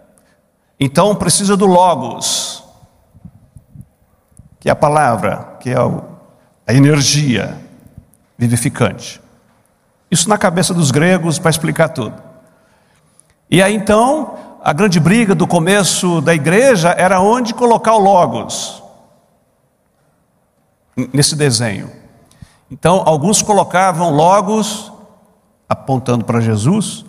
então 0.80 1.16
precisa 1.16 1.56
do 1.56 1.66
Logos, 1.66 2.64
que 4.60 4.70
é 4.70 4.72
a 4.72 4.76
palavra, 4.76 5.58
que 5.60 5.70
é 5.70 5.76
a 5.76 6.74
energia 6.74 7.58
vivificante. 8.38 9.22
Isso 10.10 10.28
na 10.28 10.38
cabeça 10.38 10.74
dos 10.74 10.92
gregos 10.92 11.40
para 11.40 11.50
explicar 11.50 11.90
tudo. 11.90 12.22
E 13.50 13.62
aí 13.62 13.74
então, 13.76 14.58
a 14.64 14.74
grande 14.74 15.00
briga 15.00 15.34
do 15.34 15.48
começo 15.48 16.22
da 16.22 16.34
igreja 16.34 16.90
era 16.98 17.22
onde 17.22 17.54
colocar 17.54 17.94
o 17.94 18.00
Logos, 18.00 18.84
nesse 21.14 21.36
desenho. 21.36 22.01
Então, 22.72 23.04
alguns 23.06 23.42
colocavam 23.42 24.16
Logos 24.16 24.92
apontando 25.68 26.24
para 26.24 26.40
Jesus, 26.40 27.04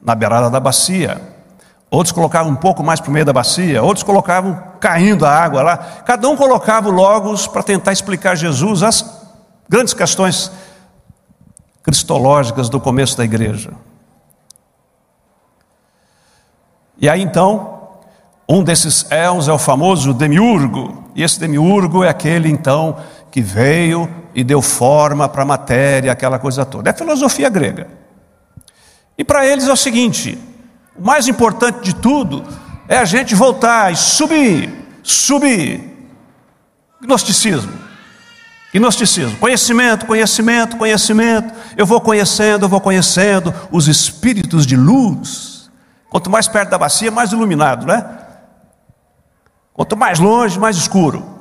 na 0.00 0.14
beirada 0.14 0.48
da 0.48 0.60
bacia. 0.60 1.20
Outros 1.90 2.12
colocavam 2.12 2.52
um 2.52 2.56
pouco 2.56 2.82
mais 2.82 3.00
para 3.00 3.10
o 3.10 3.12
meio 3.12 3.24
da 3.24 3.32
bacia, 3.32 3.82
outros 3.82 4.04
colocavam 4.04 4.60
caindo 4.78 5.26
a 5.26 5.30
água 5.30 5.62
lá. 5.62 5.76
Cada 5.76 6.28
um 6.28 6.36
colocava 6.36 6.88
Logos 6.88 7.46
para 7.48 7.62
tentar 7.62 7.92
explicar 7.92 8.36
Jesus 8.36 8.82
as 8.84 9.04
grandes 9.68 9.94
questões 9.94 10.52
cristológicas 11.82 12.68
do 12.68 12.80
começo 12.80 13.16
da 13.16 13.24
igreja. 13.24 13.72
E 16.98 17.08
aí 17.08 17.22
então, 17.22 17.80
um 18.48 18.62
desses 18.62 19.10
éons 19.10 19.48
é 19.48 19.52
o 19.52 19.58
famoso 19.58 20.14
demiurgo, 20.14 21.04
e 21.14 21.22
esse 21.22 21.38
demiurgo 21.38 22.04
é 22.04 22.08
aquele 22.08 22.48
então 22.48 22.96
que 23.30 23.40
veio 23.40 24.08
e 24.36 24.44
deu 24.44 24.60
forma 24.60 25.26
para 25.30 25.42
a 25.42 25.46
matéria, 25.46 26.12
aquela 26.12 26.38
coisa 26.38 26.62
toda. 26.66 26.90
É 26.90 26.92
filosofia 26.92 27.48
grega. 27.48 27.88
E 29.16 29.24
para 29.24 29.46
eles 29.46 29.66
é 29.66 29.72
o 29.72 29.76
seguinte: 29.76 30.38
o 30.94 31.02
mais 31.02 31.26
importante 31.26 31.80
de 31.80 31.94
tudo 31.94 32.44
é 32.86 32.98
a 32.98 33.06
gente 33.06 33.34
voltar 33.34 33.90
e 33.90 33.96
subir, 33.96 34.70
subir. 35.02 35.96
Gnosticismo. 37.00 37.72
Gnosticismo. 38.74 39.38
Conhecimento, 39.38 40.04
conhecimento, 40.04 40.76
conhecimento. 40.76 41.54
Eu 41.74 41.86
vou 41.86 41.98
conhecendo, 41.98 42.66
eu 42.66 42.68
vou 42.68 42.80
conhecendo 42.80 43.54
os 43.72 43.88
espíritos 43.88 44.66
de 44.66 44.76
luz. 44.76 45.70
Quanto 46.10 46.28
mais 46.28 46.46
perto 46.46 46.68
da 46.68 46.78
bacia, 46.78 47.10
mais 47.10 47.32
iluminado, 47.32 47.86
né? 47.86 48.04
Quanto 49.72 49.96
mais 49.96 50.18
longe, 50.18 50.58
mais 50.58 50.76
escuro. 50.76 51.35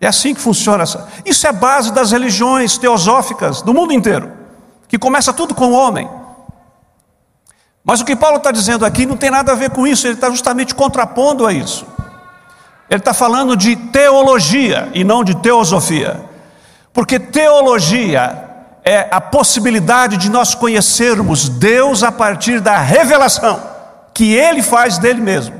É 0.00 0.06
assim 0.06 0.34
que 0.34 0.40
funciona. 0.40 0.84
Isso 1.24 1.46
é 1.46 1.50
a 1.50 1.52
base 1.52 1.92
das 1.92 2.12
religiões 2.12 2.78
teosóficas 2.78 3.60
do 3.60 3.74
mundo 3.74 3.92
inteiro, 3.92 4.32
que 4.88 4.98
começa 4.98 5.32
tudo 5.32 5.54
com 5.54 5.66
o 5.66 5.72
homem. 5.72 6.08
Mas 7.84 8.00
o 8.00 8.04
que 8.04 8.16
Paulo 8.16 8.38
está 8.38 8.50
dizendo 8.50 8.86
aqui 8.86 9.04
não 9.04 9.16
tem 9.16 9.30
nada 9.30 9.52
a 9.52 9.54
ver 9.54 9.70
com 9.70 9.86
isso, 9.86 10.06
ele 10.06 10.14
está 10.14 10.30
justamente 10.30 10.74
contrapondo 10.74 11.46
a 11.46 11.52
isso. 11.52 11.86
Ele 12.88 13.00
está 13.00 13.12
falando 13.12 13.56
de 13.56 13.76
teologia 13.76 14.90
e 14.94 15.04
não 15.04 15.22
de 15.22 15.34
teosofia, 15.36 16.20
porque 16.92 17.18
teologia 17.18 18.48
é 18.84 19.08
a 19.10 19.20
possibilidade 19.20 20.16
de 20.16 20.30
nós 20.30 20.54
conhecermos 20.54 21.48
Deus 21.48 22.02
a 22.02 22.10
partir 22.10 22.60
da 22.60 22.78
revelação 22.78 23.62
que 24.14 24.32
Ele 24.32 24.62
faz 24.62 24.98
dele 24.98 25.20
mesmo, 25.20 25.54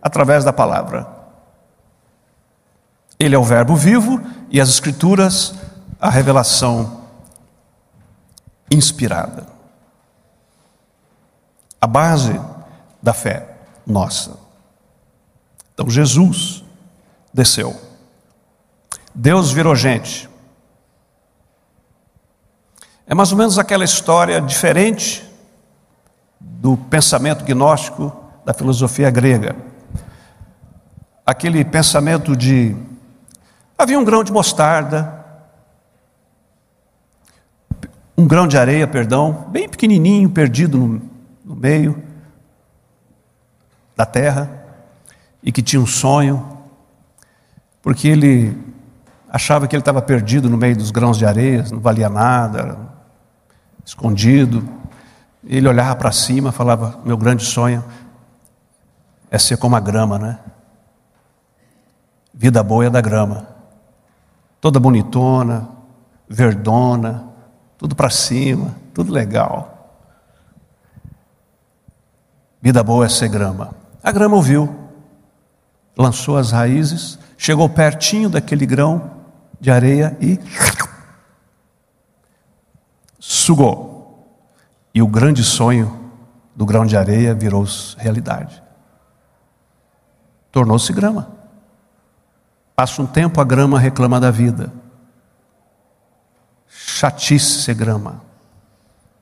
através 0.00 0.44
da 0.44 0.52
palavra. 0.52 1.15
Ele 3.18 3.34
é 3.34 3.38
o 3.38 3.44
Verbo 3.44 3.74
vivo 3.74 4.20
e 4.50 4.60
as 4.60 4.68
Escrituras, 4.68 5.54
a 6.00 6.10
revelação 6.10 7.02
inspirada. 8.70 9.46
A 11.80 11.86
base 11.86 12.40
da 13.02 13.12
fé 13.12 13.56
nossa. 13.86 14.36
Então, 15.72 15.88
Jesus 15.88 16.64
desceu. 17.32 17.78
Deus 19.14 19.52
virou 19.52 19.74
gente. 19.74 20.28
É 23.06 23.14
mais 23.14 23.30
ou 23.30 23.38
menos 23.38 23.58
aquela 23.58 23.84
história 23.84 24.40
diferente 24.40 25.24
do 26.40 26.76
pensamento 26.76 27.44
gnóstico 27.44 28.12
da 28.44 28.52
filosofia 28.52 29.10
grega. 29.10 29.54
Aquele 31.24 31.64
pensamento 31.64 32.36
de 32.36 32.76
havia 33.76 33.98
um 33.98 34.04
grão 34.04 34.24
de 34.24 34.32
mostarda, 34.32 35.24
um 38.16 38.26
grão 38.26 38.48
de 38.48 38.56
areia, 38.56 38.86
perdão, 38.86 39.46
bem 39.50 39.68
pequenininho, 39.68 40.30
perdido 40.30 40.78
no, 40.78 41.02
no 41.44 41.54
meio 41.54 42.02
da 43.94 44.06
terra, 44.06 44.64
e 45.42 45.52
que 45.52 45.62
tinha 45.62 45.80
um 45.80 45.86
sonho, 45.86 46.58
porque 47.82 48.08
ele 48.08 48.56
achava 49.28 49.68
que 49.68 49.76
ele 49.76 49.82
estava 49.82 50.00
perdido 50.00 50.48
no 50.48 50.56
meio 50.56 50.76
dos 50.76 50.90
grãos 50.90 51.18
de 51.18 51.26
areia, 51.26 51.64
não 51.70 51.80
valia 51.80 52.08
nada, 52.08 52.78
escondido. 53.84 54.66
Ele 55.44 55.68
olhava 55.68 55.94
para 55.94 56.10
cima, 56.10 56.50
falava: 56.50 56.98
Meu 57.04 57.16
grande 57.16 57.44
sonho 57.44 57.84
é 59.30 59.38
ser 59.38 59.56
como 59.56 59.76
a 59.76 59.80
grama, 59.80 60.18
né? 60.18 60.38
Vida 62.34 62.62
boa 62.62 62.86
é 62.86 62.90
da 62.90 63.00
grama, 63.00 63.46
toda 64.60 64.80
bonitona, 64.80 65.68
verdona, 66.28 67.28
tudo 67.78 67.94
para 67.94 68.10
cima, 68.10 68.74
tudo 68.94 69.12
legal. 69.12 69.76
Vida 72.60 72.82
boa 72.82 73.06
é 73.06 73.08
ser 73.08 73.28
grama. 73.28 73.74
A 74.02 74.10
grama 74.10 74.36
ouviu, 74.36 74.74
lançou 75.96 76.36
as 76.36 76.50
raízes, 76.50 77.18
chegou 77.36 77.68
pertinho 77.68 78.28
daquele 78.28 78.66
grão 78.66 79.10
de 79.60 79.70
areia 79.70 80.16
e 80.20 80.38
sugou. 83.18 83.96
E 84.94 85.02
o 85.02 85.06
grande 85.06 85.44
sonho 85.44 86.10
do 86.54 86.64
grão 86.64 86.86
de 86.86 86.96
areia 86.96 87.34
virou 87.34 87.64
realidade. 87.98 88.62
Tornou-se 90.50 90.92
grama. 90.92 91.35
Passa 92.76 93.00
um 93.00 93.06
tempo, 93.06 93.40
a 93.40 93.44
grama 93.44 93.78
reclama 93.78 94.20
da 94.20 94.30
vida. 94.30 94.70
Chatice 96.68 97.62
ser 97.62 97.74
grama. 97.74 98.20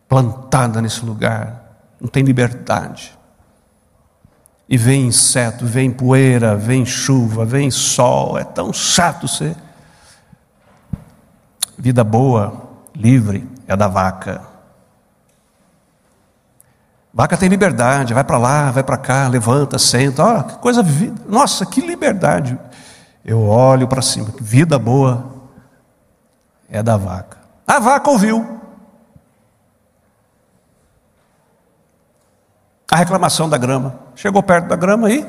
Plantada 0.09 0.83
nesse 0.83 1.05
lugar. 1.05 1.63
Não 2.01 2.09
tem 2.09 2.25
liberdade. 2.25 3.17
E 4.69 4.77
vem 4.77 5.07
inseto, 5.07 5.65
vem 5.65 5.91
poeira, 5.91 6.57
vem 6.57 6.85
chuva, 6.85 7.45
vem 7.45 7.71
sol. 7.71 8.37
É 8.37 8.43
tão 8.43 8.73
chato 8.73 9.29
ser. 9.29 9.55
Vida 11.79 12.03
boa, 12.03 12.61
livre, 12.95 13.49
é 13.69 13.77
da 13.77 13.87
vaca. 13.87 14.43
Vaca 17.13 17.37
tem 17.37 17.49
liberdade, 17.49 18.13
vai 18.13 18.25
para 18.25 18.39
lá, 18.39 18.73
vai 18.73 18.83
para 18.83 18.97
cá, 18.97 19.29
levanta, 19.29 19.79
senta, 19.79 20.25
olha 20.25 20.43
que 20.43 20.59
coisa. 20.59 20.85
Nossa, 21.29 21.65
que 21.65 21.81
liberdade. 21.81 22.59
Eu 23.25 23.47
olho 23.47 23.89
para 23.89 24.03
cima, 24.03 24.29
vida 24.39 24.79
boa 24.79 25.33
é 26.69 26.83
da 26.83 26.97
vaca. 26.97 27.39
A 27.67 27.79
vaca 27.79 28.11
ouviu. 28.11 28.61
A 32.91 32.97
reclamação 32.97 33.49
da 33.49 33.57
grama. 33.57 33.99
Chegou 34.15 34.43
perto 34.43 34.69
da 34.69 34.77
grama 34.77 35.11
e 35.11 35.27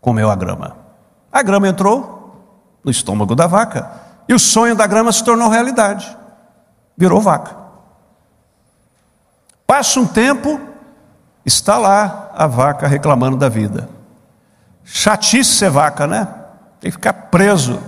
comeu 0.00 0.30
a 0.30 0.36
grama. 0.36 0.76
A 1.32 1.42
grama 1.42 1.68
entrou 1.68 2.46
no 2.84 2.90
estômago 2.90 3.34
da 3.34 3.46
vaca 3.46 3.90
e 4.28 4.34
o 4.34 4.38
sonho 4.38 4.76
da 4.76 4.86
grama 4.86 5.12
se 5.12 5.24
tornou 5.24 5.48
realidade. 5.48 6.16
Virou 6.96 7.20
vaca. 7.20 7.56
Passa 9.66 9.98
um 9.98 10.06
tempo, 10.06 10.60
está 11.44 11.76
lá 11.76 12.30
a 12.34 12.46
vaca 12.46 12.86
reclamando 12.86 13.36
da 13.36 13.48
vida. 13.48 13.95
Chatice 14.88 15.56
ser 15.56 15.68
vaca, 15.68 16.06
né? 16.06 16.28
Tem 16.80 16.92
que 16.92 16.96
ficar 16.96 17.12
preso 17.12 17.82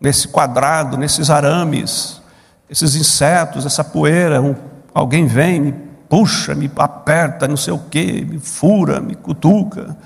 nesse 0.00 0.26
quadrado, 0.26 0.96
nesses 0.96 1.30
arames, 1.30 2.20
esses 2.68 2.96
insetos, 2.96 3.64
essa 3.64 3.84
poeira. 3.84 4.42
Um, 4.42 4.56
alguém 4.92 5.26
vem, 5.26 5.60
me 5.60 5.72
puxa, 6.08 6.56
me 6.56 6.68
aperta, 6.76 7.46
não 7.46 7.56
sei 7.56 7.72
o 7.72 7.78
quê, 7.78 8.26
me 8.28 8.40
fura, 8.40 9.00
me 9.00 9.14
cutuca. 9.14 9.96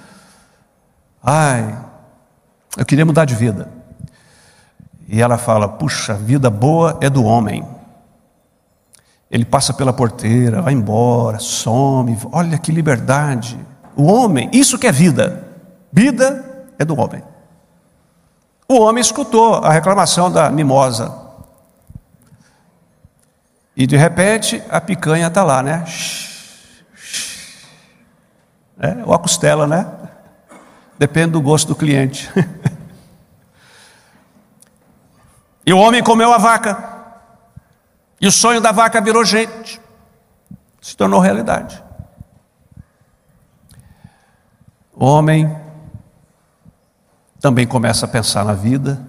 Ai, 1.23 1.79
eu 2.77 2.85
queria 2.85 3.07
mudar 3.07 3.25
de 3.25 3.35
vida. 3.35 3.71
E 5.09 5.23
ela 5.23 5.39
fala: 5.39 5.67
Puxa, 5.67 6.13
vida 6.13 6.51
boa 6.51 6.99
é 7.01 7.09
do 7.09 7.25
homem. 7.25 7.67
Ele 9.31 9.47
passa 9.47 9.73
pela 9.73 9.95
porteira, 9.95 10.61
vai 10.61 10.75
embora, 10.75 11.39
some, 11.39 12.19
olha 12.31 12.59
que 12.59 12.71
liberdade. 12.71 13.59
O 13.97 14.05
homem, 14.05 14.51
isso 14.53 14.79
que 14.79 14.87
é 14.87 14.93
vida. 14.93 15.54
Vida 15.97 16.67
é 16.77 16.85
do 16.85 16.99
homem. 16.99 17.23
O 18.67 18.81
homem 18.81 19.01
escutou 19.01 19.55
a 19.55 19.71
reclamação 19.71 20.29
da 20.29 20.51
mimosa. 20.51 21.17
E 23.77 23.87
de 23.87 23.97
repente 23.97 24.61
a 24.69 24.81
picanha 24.81 25.29
está 25.29 25.45
lá, 25.45 25.63
né? 25.63 25.85
É, 28.81 29.05
ou 29.05 29.15
a 29.15 29.19
costela, 29.21 29.69
né? 29.69 29.87
Depende 30.99 31.31
do 31.31 31.41
gosto 31.41 31.69
do 31.69 31.77
cliente. 31.77 32.29
E 35.67 35.73
o 35.73 35.79
homem 35.79 36.03
comeu 36.03 36.31
a 36.31 36.37
vaca. 36.37 36.77
E 38.21 38.27
o 38.27 38.31
sonho 38.31 38.61
da 38.61 38.71
vaca 38.71 39.01
virou 39.01 39.25
gente. 39.25 39.81
Se 40.79 40.95
tornou 40.95 41.21
realidade. 41.21 41.83
O 44.93 45.07
homem 45.07 45.64
também 47.45 47.67
começa 47.67 48.07
a 48.07 48.09
pensar 48.09 48.43
na 48.43 48.55
vida, 48.55 49.07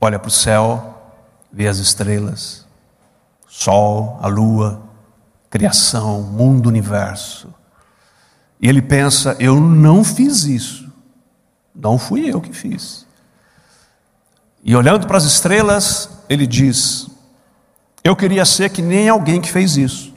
olha 0.00 0.18
para 0.18 0.28
o 0.28 0.30
céu, 0.30 1.12
vê 1.52 1.68
as 1.68 1.76
estrelas, 1.76 2.66
sol, 3.46 4.18
a 4.22 4.26
lua, 4.26 4.80
criação, 5.50 6.22
mundo, 6.22 6.66
universo. 6.66 7.52
E 8.58 8.66
ele 8.66 8.80
pensa: 8.80 9.36
eu 9.38 9.60
não 9.60 10.02
fiz 10.02 10.44
isso, 10.44 10.90
não 11.74 11.98
fui 11.98 12.32
eu 12.32 12.40
que 12.40 12.54
fiz. 12.54 13.06
E 14.64 14.74
olhando 14.74 15.06
para 15.06 15.18
as 15.18 15.24
estrelas, 15.24 16.08
ele 16.26 16.46
diz: 16.46 17.06
Eu 18.02 18.16
queria 18.16 18.46
ser 18.46 18.70
que 18.70 18.80
nem 18.80 19.10
alguém 19.10 19.42
que 19.42 19.52
fez 19.52 19.76
isso. 19.76 20.14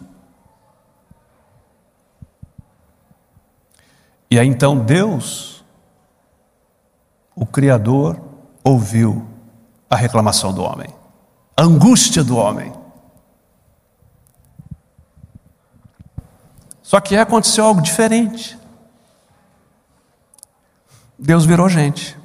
E 4.30 4.40
aí 4.40 4.48
então 4.48 4.78
Deus, 4.78 5.61
o 7.42 7.46
Criador, 7.48 8.22
ouviu 8.64 9.28
a 9.90 9.96
reclamação 9.96 10.54
do 10.54 10.62
homem, 10.62 10.88
a 11.58 11.64
angústia 11.64 12.24
do 12.24 12.38
homem. 12.38 12.72
Só 16.84 17.00
que 17.00 17.18
aconteceu 17.18 17.66
algo 17.66 17.82
diferente. 17.82 18.56
Deus 21.18 21.44
virou 21.44 21.68
gente. 21.68 22.16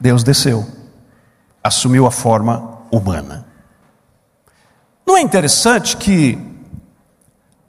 Deus 0.00 0.22
desceu, 0.22 0.64
assumiu 1.64 2.06
a 2.06 2.12
forma 2.12 2.78
humana. 2.92 3.44
Não 5.04 5.16
é 5.16 5.20
interessante 5.20 5.96
que 5.96 6.38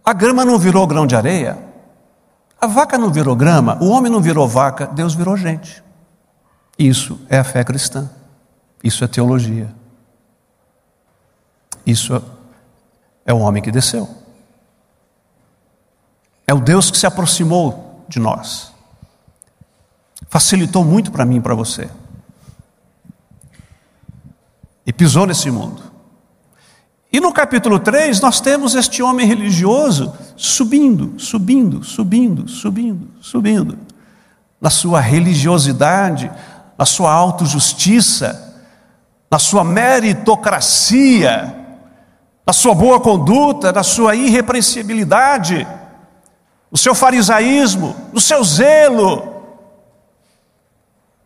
a 0.06 0.14
grama 0.14 0.46
não 0.46 0.60
virou 0.60 0.86
grão 0.86 1.08
de 1.08 1.16
areia? 1.16 1.67
A 2.60 2.66
vaca 2.66 2.98
não 2.98 3.12
virou 3.12 3.36
grama, 3.36 3.78
o 3.82 3.90
homem 3.90 4.12
não 4.12 4.22
virou 4.22 4.48
vaca, 4.48 4.88
Deus 4.88 5.14
virou 5.14 5.38
gente. 5.38 5.84
Isso 6.78 7.20
é 7.30 7.38
a 7.38 7.44
fé 7.44 7.64
cristã. 7.64 8.10
Isso 8.84 9.04
é 9.04 9.08
teologia. 9.08 9.74
Isso 11.86 12.22
é 13.26 13.34
o 13.34 13.40
homem 13.40 13.62
que 13.62 13.72
desceu. 13.72 14.08
É 16.46 16.54
o 16.54 16.60
Deus 16.60 16.90
que 16.90 16.98
se 16.98 17.06
aproximou 17.06 18.06
de 18.08 18.20
nós. 18.20 18.72
Facilitou 20.30 20.84
muito 20.84 21.12
para 21.12 21.26
mim 21.26 21.38
e 21.38 21.42
para 21.42 21.56
você. 21.56 21.90
E 24.86 24.94
pisou 24.94 25.26
nesse 25.26 25.52
mundo. 25.52 25.84
E 27.12 27.20
no 27.20 27.34
capítulo 27.34 27.80
3, 27.80 28.20
nós 28.22 28.40
temos 28.40 28.76
este 28.76 29.02
homem 29.02 29.26
religioso 29.26 30.14
subindo, 30.38 31.20
subindo, 31.20 31.84
subindo, 31.84 32.48
subindo, 32.48 33.10
subindo. 33.20 33.78
Na 34.62 34.70
sua 34.70 35.02
religiosidade, 35.02 36.32
na 36.78 36.86
sua 36.86 37.12
autojustiça, 37.12 38.56
na 39.30 39.40
sua 39.40 39.64
meritocracia, 39.64 41.56
na 42.46 42.54
sua 42.54 42.74
boa 42.74 43.00
conduta, 43.00 43.74
na 43.74 43.84
sua 43.84 44.16
irrepreensibilidade, 44.16 45.68
no 46.72 46.78
seu 46.78 46.94
farisaísmo, 46.94 47.96
no 48.14 48.22
seu 48.22 48.44
zelo. 48.44 49.36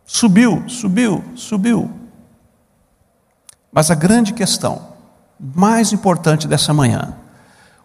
Subiu, 0.04 0.64
subiu, 0.68 1.22
subiu. 1.36 1.90
Mas 3.70 3.90
a 3.90 3.94
grande 3.94 4.32
questão, 4.32 4.88
mais 5.38 5.92
importante 5.92 6.48
dessa 6.48 6.74
manhã, 6.74 7.14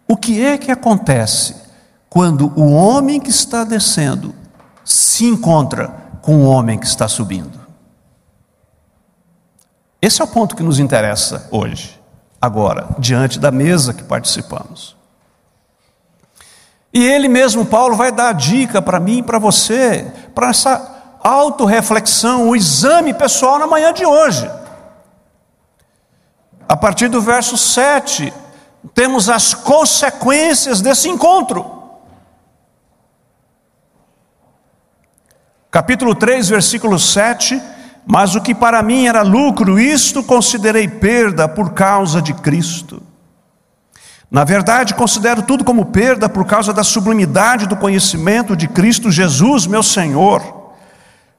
o 0.08 0.16
que 0.16 0.42
é 0.42 0.56
que 0.56 0.72
acontece 0.72 1.54
quando 2.08 2.50
o 2.58 2.72
homem 2.72 3.20
que 3.20 3.28
está 3.28 3.62
descendo 3.62 4.34
se 4.82 5.26
encontra 5.26 5.88
com 6.22 6.36
o 6.36 6.46
homem 6.48 6.78
que 6.78 6.86
está 6.86 7.06
subindo? 7.06 7.60
Esse 10.00 10.22
é 10.22 10.24
o 10.24 10.28
ponto 10.28 10.56
que 10.56 10.62
nos 10.62 10.78
interessa 10.78 11.46
hoje, 11.50 12.00
agora, 12.40 12.88
diante 12.98 13.38
da 13.38 13.50
mesa 13.50 13.92
que 13.92 14.02
participamos. 14.02 14.96
E 16.92 17.04
ele 17.04 17.28
mesmo, 17.28 17.66
Paulo, 17.66 17.94
vai 17.94 18.10
dar 18.10 18.30
a 18.30 18.32
dica 18.32 18.80
para 18.80 18.98
mim 18.98 19.18
e 19.18 19.22
para 19.22 19.38
você, 19.38 20.10
para 20.34 20.48
essa 20.48 21.18
autorreflexão, 21.20 22.48
o 22.48 22.56
exame 22.56 23.12
pessoal 23.12 23.58
na 23.58 23.66
manhã 23.66 23.92
de 23.92 24.06
hoje. 24.06 24.50
A 26.66 26.76
partir 26.76 27.08
do 27.08 27.20
verso 27.20 27.58
7, 27.58 28.32
temos 28.94 29.28
as 29.28 29.54
consequências 29.54 30.80
desse 30.80 31.08
encontro. 31.08 31.78
Capítulo 35.70 36.14
3, 36.14 36.48
versículo 36.48 36.98
7. 36.98 37.60
Mas 38.10 38.34
o 38.34 38.40
que 38.40 38.54
para 38.54 38.82
mim 38.82 39.06
era 39.06 39.20
lucro, 39.20 39.78
isto 39.78 40.22
considerei 40.22 40.88
perda 40.88 41.46
por 41.46 41.74
causa 41.74 42.22
de 42.22 42.32
Cristo. 42.32 43.02
Na 44.30 44.44
verdade, 44.44 44.94
considero 44.94 45.42
tudo 45.42 45.62
como 45.62 45.86
perda 45.86 46.28
por 46.28 46.46
causa 46.46 46.72
da 46.72 46.82
sublimidade 46.82 47.66
do 47.66 47.76
conhecimento 47.76 48.56
de 48.56 48.66
Cristo 48.66 49.10
Jesus, 49.10 49.66
meu 49.66 49.82
Senhor. 49.82 50.57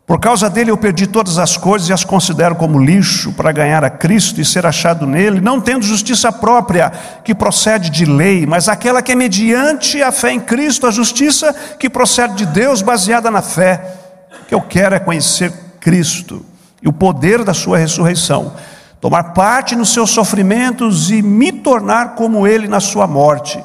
Por 0.10 0.19
causa 0.19 0.50
dele 0.50 0.72
eu 0.72 0.76
perdi 0.76 1.06
todas 1.06 1.38
as 1.38 1.56
coisas 1.56 1.88
e 1.88 1.93
as 1.93 2.04
considero 2.04 2.56
como 2.56 2.84
lixo 2.84 3.32
para 3.34 3.52
ganhar 3.52 3.84
a 3.84 3.91
Cristo 3.91 4.41
e 4.41 4.43
ser 4.43 4.65
achado 4.65 5.06
nele, 5.06 5.39
não 5.39 5.62
tendo 5.62 5.86
justiça 5.86 6.32
própria 6.32 6.91
que 7.24 7.36
procede 7.36 7.91
de 7.91 8.06
lei, 8.06 8.43
mas 8.48 8.67
aquela 8.67 9.04
que 9.04 9.12
é 9.12 9.15
mediante 9.15 10.02
a 10.02 10.12
fé 10.12 10.32
em 10.32 10.39
Cristo, 10.39 10.88
a 10.88 10.91
justiça 10.91 11.54
que 11.78 11.88
procede 11.88 12.38
de 12.38 12.48
Deus, 12.48 12.82
baseada 12.82 13.30
na 13.30 13.43
fé. 13.43 14.00
O 14.41 14.45
que 14.48 14.56
eu 14.56 14.62
quero 14.62 14.95
é 14.95 15.00
conhecer 15.00 15.54
Cristo 15.80 16.43
e 16.82 16.89
o 16.89 16.93
poder 16.93 17.43
da 17.43 17.54
sua 17.54 17.78
ressurreição 17.78 18.54
tomar 19.00 19.26
parte 19.26 19.76
nos 19.76 19.93
seus 19.93 20.10
sofrimentos 20.10 21.12
e 21.12 21.22
me 21.22 21.52
tornar 21.52 22.15
como 22.15 22.48
ele 22.48 22.67
na 22.67 22.80
sua 22.80 23.06
morte, 23.06 23.63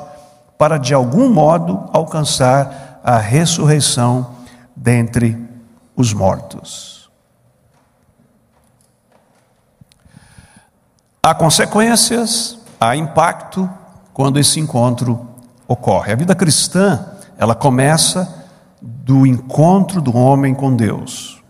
para 0.58 0.76
de 0.76 0.92
algum 0.92 1.30
modo 1.30 1.88
alcançar 1.90 3.00
a 3.02 3.16
ressurreição 3.16 4.26
dentre 4.76 5.53
os 5.96 6.12
mortos. 6.12 7.10
Há 11.22 11.34
consequências, 11.34 12.58
há 12.78 12.94
impacto 12.94 13.68
quando 14.12 14.38
esse 14.38 14.60
encontro 14.60 15.26
ocorre. 15.66 16.12
A 16.12 16.16
vida 16.16 16.34
cristã, 16.34 17.14
ela 17.38 17.54
começa 17.54 18.44
do 18.82 19.26
encontro 19.26 20.02
do 20.02 20.14
homem 20.16 20.54
com 20.54 20.74
Deus. 20.74 21.42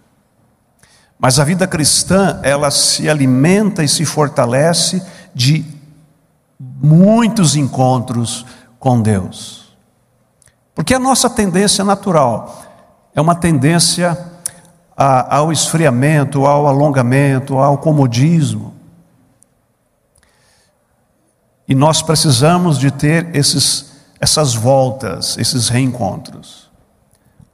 Mas 1.19 1.39
a 1.39 1.45
vida 1.45 1.67
cristã, 1.67 2.39
ela 2.43 2.71
se 2.71 3.09
alimenta 3.09 3.83
e 3.83 3.89
se 3.89 4.05
fortalece 4.05 5.03
de 5.35 5.65
muitos 6.59 7.57
encontros 7.57 8.47
com 8.79 9.01
Deus. 9.01 9.77
Porque 10.75 10.95
a 10.95 10.99
nossa 10.99 11.31
tendência 11.31 11.85
natural 11.85 12.63
é 13.15 13.21
uma 13.21 13.35
tendência 13.35 14.34
a, 14.97 15.37
ao 15.37 15.53
esfriamento, 15.53 16.47
ao 16.47 16.67
alongamento, 16.67 17.59
ao 17.59 17.79
comodismo. 17.79 18.75
E 21.67 21.75
nós 21.75 22.03
precisamos 22.03 22.79
de 22.79 22.91
ter 22.91 23.35
esses, 23.35 23.93
essas 24.21 24.55
voltas, 24.55 25.37
esses 25.39 25.69
reencontros 25.69 26.71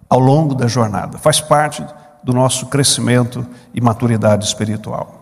ao 0.08 0.18
longo 0.18 0.54
da 0.54 0.66
jornada. 0.66 1.18
Faz 1.18 1.40
parte 1.40 1.86
do 2.22 2.32
nosso 2.32 2.66
crescimento 2.66 3.46
e 3.72 3.80
maturidade 3.80 4.44
espiritual. 4.44 5.20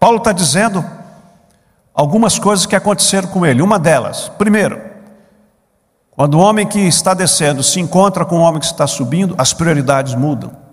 Paulo 0.00 0.16
está 0.16 0.32
dizendo 0.32 0.84
algumas 1.92 2.38
coisas 2.38 2.64
que 2.64 2.74
aconteceram 2.74 3.28
com 3.28 3.44
ele. 3.44 3.60
Uma 3.60 3.78
delas, 3.78 4.30
primeiro, 4.38 4.80
quando 6.12 6.34
o 6.34 6.40
homem 6.40 6.66
que 6.66 6.80
está 6.80 7.12
descendo 7.12 7.62
se 7.62 7.78
encontra 7.78 8.24
com 8.24 8.38
o 8.38 8.40
homem 8.40 8.58
que 8.58 8.66
está 8.66 8.86
subindo, 8.86 9.34
as 9.36 9.52
prioridades 9.52 10.14
mudam. 10.14 10.67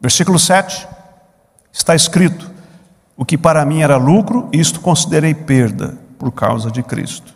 Versículo 0.00 0.38
7 0.38 0.88
está 1.72 1.94
escrito: 1.94 2.50
O 3.16 3.24
que 3.24 3.36
para 3.36 3.64
mim 3.64 3.82
era 3.82 3.96
lucro, 3.96 4.48
isto 4.52 4.80
considerei 4.80 5.34
perda 5.34 5.98
por 6.18 6.32
causa 6.32 6.70
de 6.70 6.82
Cristo. 6.82 7.34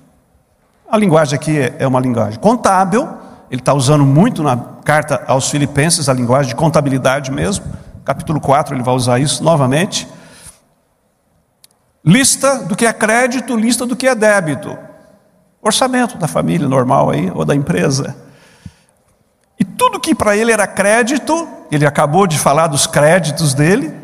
A 0.91 0.97
linguagem 0.97 1.37
aqui 1.37 1.59
é 1.79 1.87
uma 1.87 2.01
linguagem 2.01 2.39
contábil, 2.39 3.09
ele 3.51 3.61
está 3.61 3.75
usando 3.75 4.05
muito 4.05 4.43
na 4.43 4.57
carta 4.57 5.23
aos 5.27 5.51
Filipenses, 5.51 6.09
a 6.09 6.13
linguagem 6.13 6.51
de 6.51 6.55
contabilidade 6.55 7.31
mesmo. 7.31 7.65
Capítulo 8.05 8.41
4, 8.41 8.75
ele 8.75 8.83
vai 8.83 8.95
usar 8.95 9.19
isso 9.19 9.43
novamente. 9.43 10.07
Lista 12.05 12.59
do 12.65 12.77
que 12.77 12.85
é 12.85 12.93
crédito, 12.93 13.57
lista 13.57 13.87
do 13.87 13.97
que 13.97 14.07
é 14.07 14.15
débito. 14.15 14.77
Orçamento 15.63 16.19
da 16.19 16.29
família 16.29 16.69
normal 16.69 17.11
aí, 17.11 17.33
ou 17.35 17.45
da 17.45 17.55
empresa. 17.55 18.15
E 19.59 19.65
tudo 19.65 20.01
que 20.01 20.15
para 20.15 20.37
ele 20.37 20.53
era 20.53 20.67
crédito, 20.67 21.49
ele 21.71 21.87
acabou 21.87 22.27
de 22.27 22.39
falar 22.39 22.67
dos 22.67 22.87
créditos 22.87 23.55
dele, 23.55 23.95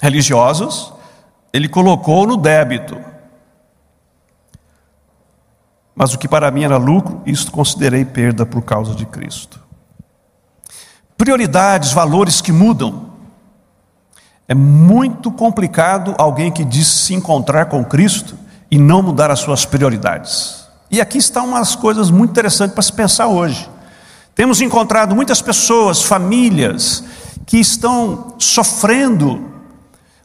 religiosos, 0.00 0.92
ele 1.52 1.68
colocou 1.68 2.26
no 2.26 2.36
débito. 2.36 2.98
Mas 5.94 6.12
o 6.12 6.18
que 6.18 6.28
para 6.28 6.50
mim 6.50 6.64
era 6.64 6.76
lucro, 6.76 7.22
isto 7.24 7.50
considerei 7.50 8.04
perda 8.04 8.44
por 8.44 8.62
causa 8.62 8.94
de 8.94 9.06
Cristo. 9.06 9.58
Prioridades, 11.16 11.92
valores 11.92 12.42
que 12.42 12.52
mudam. 12.52 13.12
É 14.46 14.54
muito 14.54 15.32
complicado 15.32 16.14
alguém 16.18 16.52
que 16.52 16.64
diz 16.64 16.86
se 16.86 17.14
encontrar 17.14 17.66
com 17.66 17.82
Cristo 17.84 18.36
e 18.70 18.78
não 18.78 19.02
mudar 19.02 19.30
as 19.30 19.38
suas 19.38 19.64
prioridades. 19.64 20.65
E 20.96 21.00
aqui 21.02 21.18
estão 21.18 21.48
umas 21.48 21.74
coisas 21.74 22.10
muito 22.10 22.30
interessantes 22.30 22.72
para 22.72 22.82
se 22.82 22.90
pensar 22.90 23.26
hoje. 23.26 23.68
Temos 24.34 24.62
encontrado 24.62 25.14
muitas 25.14 25.42
pessoas, 25.42 26.02
famílias, 26.02 27.04
que 27.44 27.58
estão 27.58 28.34
sofrendo 28.38 29.52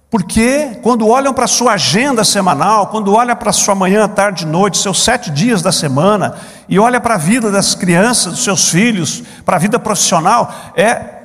porque 0.09 0.79
quando 0.81 1.09
olham 1.09 1.33
para 1.33 1.43
a 1.43 1.47
sua 1.47 1.73
agenda 1.73 2.23
semanal, 2.23 2.87
quando 2.87 3.13
olham 3.13 3.35
para 3.35 3.49
a 3.49 3.53
sua 3.53 3.75
manhã, 3.75 4.07
tarde, 4.07 4.45
noite, 4.45 4.77
seus 4.77 5.03
sete 5.03 5.29
dias 5.29 5.61
da 5.61 5.73
semana, 5.73 6.35
e 6.69 6.79
olha 6.79 7.01
para 7.01 7.15
a 7.15 7.17
vida 7.17 7.51
das 7.51 7.75
crianças, 7.75 8.31
dos 8.33 8.43
seus 8.45 8.69
filhos, 8.69 9.23
para 9.43 9.57
a 9.57 9.59
vida 9.59 9.77
profissional, 9.77 10.53
é 10.73 11.19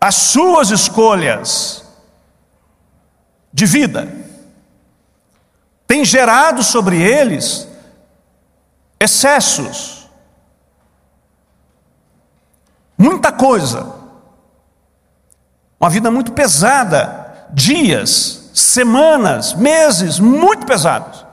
as 0.00 0.14
suas 0.14 0.70
escolhas 0.70 1.84
de 3.52 3.66
vida 3.66 4.08
tem 5.88 6.04
gerado 6.04 6.62
sobre 6.62 7.00
eles 7.00 7.66
excessos, 8.98 10.08
muita 12.96 13.30
coisa, 13.30 13.94
uma 15.78 15.90
vida 15.90 16.10
muito 16.10 16.32
pesada 16.32 17.26
dias, 17.50 18.50
semanas, 18.54 19.54
meses 19.54 20.18
muito 20.18 20.66
pesados. 20.66 21.24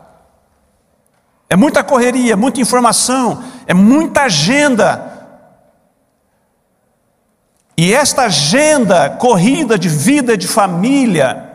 É 1.49 1.55
muita 1.55 1.83
correria, 1.83 2.35
muita 2.35 2.59
informação, 2.59 3.43
é 3.67 3.73
muita 3.73 4.23
agenda. 4.23 5.11
E 7.77 7.93
esta 7.93 8.23
agenda 8.23 9.09
corrida 9.11 9.77
de 9.77 9.89
vida, 9.89 10.37
de 10.37 10.47
família, 10.47 11.51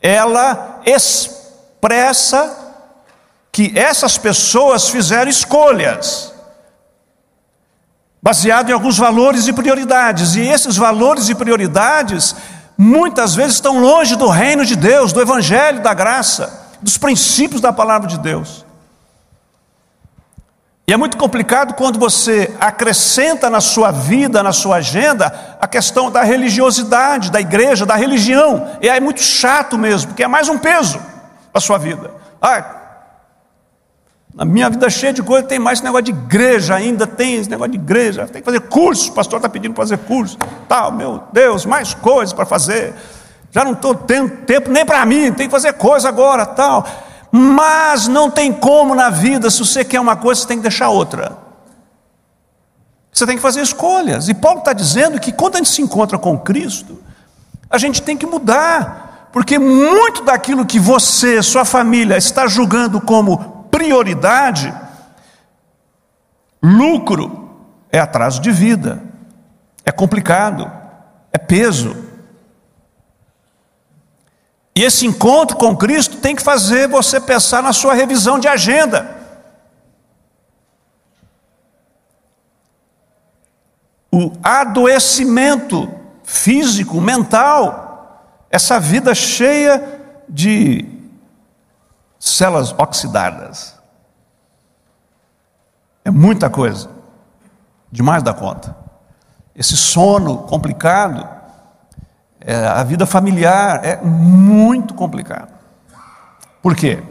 ela 0.00 0.80
expressa 0.84 2.57
que 3.52 3.72
essas 3.76 4.16
pessoas 4.18 4.88
fizeram 4.88 5.30
escolhas, 5.30 6.32
baseado 8.22 8.70
em 8.70 8.72
alguns 8.72 8.98
valores 8.98 9.46
e 9.46 9.52
prioridades, 9.52 10.36
e 10.36 10.40
esses 10.40 10.76
valores 10.76 11.28
e 11.28 11.34
prioridades 11.34 12.34
muitas 12.76 13.34
vezes 13.34 13.54
estão 13.54 13.80
longe 13.80 14.14
do 14.14 14.28
reino 14.28 14.64
de 14.64 14.76
Deus, 14.76 15.12
do 15.12 15.20
evangelho 15.20 15.82
da 15.82 15.92
graça, 15.92 16.68
dos 16.80 16.96
princípios 16.96 17.60
da 17.60 17.72
palavra 17.72 18.06
de 18.06 18.18
Deus. 18.18 18.64
E 20.88 20.92
é 20.92 20.96
muito 20.96 21.18
complicado 21.18 21.74
quando 21.74 21.98
você 21.98 22.56
acrescenta 22.58 23.50
na 23.50 23.60
sua 23.60 23.90
vida, 23.90 24.42
na 24.42 24.54
sua 24.54 24.76
agenda, 24.76 25.58
a 25.60 25.66
questão 25.66 26.10
da 26.10 26.22
religiosidade, 26.22 27.30
da 27.30 27.38
igreja, 27.38 27.84
da 27.84 27.94
religião. 27.94 28.70
E 28.80 28.88
é 28.88 28.98
muito 28.98 29.20
chato 29.20 29.76
mesmo, 29.76 30.08
porque 30.08 30.22
é 30.22 30.28
mais 30.28 30.48
um 30.48 30.56
peso 30.56 30.98
para 31.52 31.58
a 31.58 31.60
sua 31.60 31.76
vida. 31.76 32.10
Ah, 32.40 32.77
na 34.38 34.44
minha 34.44 34.70
vida 34.70 34.88
cheia 34.88 35.12
de 35.12 35.20
coisa, 35.20 35.44
tem 35.44 35.58
mais 35.58 35.78
esse 35.78 35.84
negócio 35.84 36.04
de 36.04 36.12
igreja 36.12 36.76
ainda, 36.76 37.08
tem 37.08 37.34
esse 37.34 37.50
negócio 37.50 37.72
de 37.72 37.76
igreja, 37.76 38.24
tem 38.28 38.40
que 38.40 38.44
fazer 38.44 38.60
curso, 38.60 39.10
o 39.10 39.12
pastor 39.12 39.38
está 39.38 39.48
pedindo 39.48 39.74
para 39.74 39.82
fazer 39.82 39.98
curso, 39.98 40.38
tal, 40.68 40.92
meu 40.92 41.24
Deus, 41.32 41.66
mais 41.66 41.92
coisas 41.92 42.32
para 42.32 42.46
fazer. 42.46 42.94
Já 43.50 43.64
não 43.64 43.72
estou 43.72 43.96
tendo 43.96 44.30
tempo 44.46 44.70
nem 44.70 44.86
para 44.86 45.04
mim, 45.04 45.32
tem 45.32 45.48
que 45.48 45.50
fazer 45.50 45.72
coisa 45.72 46.08
agora, 46.08 46.46
tal. 46.46 46.86
Mas 47.32 48.06
não 48.06 48.30
tem 48.30 48.52
como 48.52 48.94
na 48.94 49.10
vida, 49.10 49.50
se 49.50 49.58
você 49.58 49.84
quer 49.84 49.98
uma 49.98 50.14
coisa, 50.14 50.42
você 50.42 50.46
tem 50.46 50.58
que 50.58 50.62
deixar 50.62 50.88
outra. 50.88 51.36
Você 53.12 53.26
tem 53.26 53.34
que 53.34 53.42
fazer 53.42 53.60
escolhas. 53.60 54.28
E 54.28 54.34
Paulo 54.34 54.60
está 54.60 54.72
dizendo 54.72 55.18
que 55.18 55.32
quando 55.32 55.56
a 55.56 55.58
gente 55.58 55.70
se 55.70 55.82
encontra 55.82 56.16
com 56.16 56.38
Cristo, 56.38 57.02
a 57.68 57.76
gente 57.76 58.00
tem 58.02 58.16
que 58.16 58.24
mudar. 58.24 59.30
Porque 59.32 59.58
muito 59.58 60.22
daquilo 60.22 60.64
que 60.64 60.78
você, 60.78 61.42
sua 61.42 61.64
família, 61.64 62.16
está 62.16 62.46
julgando 62.46 63.00
como 63.00 63.57
prioridade, 63.70 64.74
lucro, 66.62 67.48
é 67.90 67.98
atraso 67.98 68.40
de 68.40 68.50
vida, 68.50 69.02
é 69.84 69.90
complicado, 69.90 70.70
é 71.32 71.38
peso. 71.38 71.96
E 74.74 74.82
esse 74.84 75.06
encontro 75.06 75.56
com 75.56 75.76
Cristo 75.76 76.18
tem 76.18 76.36
que 76.36 76.42
fazer 76.42 76.88
você 76.88 77.20
pensar 77.20 77.62
na 77.62 77.72
sua 77.72 77.94
revisão 77.94 78.38
de 78.38 78.46
agenda. 78.46 79.16
O 84.10 84.32
adoecimento 84.42 85.92
físico, 86.22 87.00
mental, 87.00 88.44
essa 88.50 88.78
vida 88.78 89.14
cheia 89.14 90.00
de 90.28 90.97
células 92.18 92.72
oxidadas. 92.72 93.74
É 96.04 96.10
muita 96.10 96.48
coisa, 96.48 96.88
demais 97.92 98.22
da 98.22 98.32
conta. 98.32 98.74
Esse 99.54 99.76
sono 99.76 100.38
complicado, 100.38 101.28
é, 102.40 102.66
a 102.66 102.82
vida 102.82 103.06
familiar 103.06 103.84
é 103.84 103.96
muito 104.02 104.94
complicada. 104.94 105.48
Por 106.62 106.74
quê? 106.74 107.02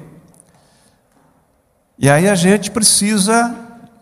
E 2.00 2.10
aí 2.10 2.30
a 2.30 2.36
gente 2.36 2.72
precisa 2.72 3.56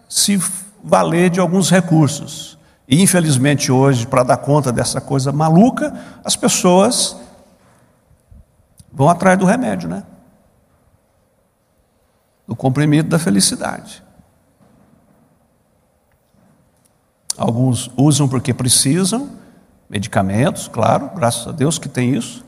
se 0.10 0.42
valer 0.84 1.30
de 1.30 1.40
alguns 1.40 1.70
recursos. 1.70 2.58
E 2.88 3.02
infelizmente 3.02 3.72
hoje, 3.72 4.06
para 4.06 4.24
dar 4.24 4.38
conta 4.38 4.72
dessa 4.72 5.02
coisa 5.02 5.32
maluca, 5.32 5.94
as 6.24 6.36
pessoas 6.36 7.18
vão 8.94 9.10
atrás 9.10 9.38
do 9.38 9.46
remédio, 9.46 9.90
né? 9.90 10.04
Do 12.48 12.56
comprimido 12.56 13.10
da 13.10 13.18
felicidade. 13.18 14.04
Alguns 17.38 17.92
usam 17.98 18.28
porque 18.28 18.54
precisam, 18.54 19.30
medicamentos, 19.90 20.68
claro, 20.68 21.12
graças 21.16 21.48
a 21.48 21.52
Deus 21.52 21.78
que 21.78 21.90
tem 21.90 22.14
isso, 22.14 22.46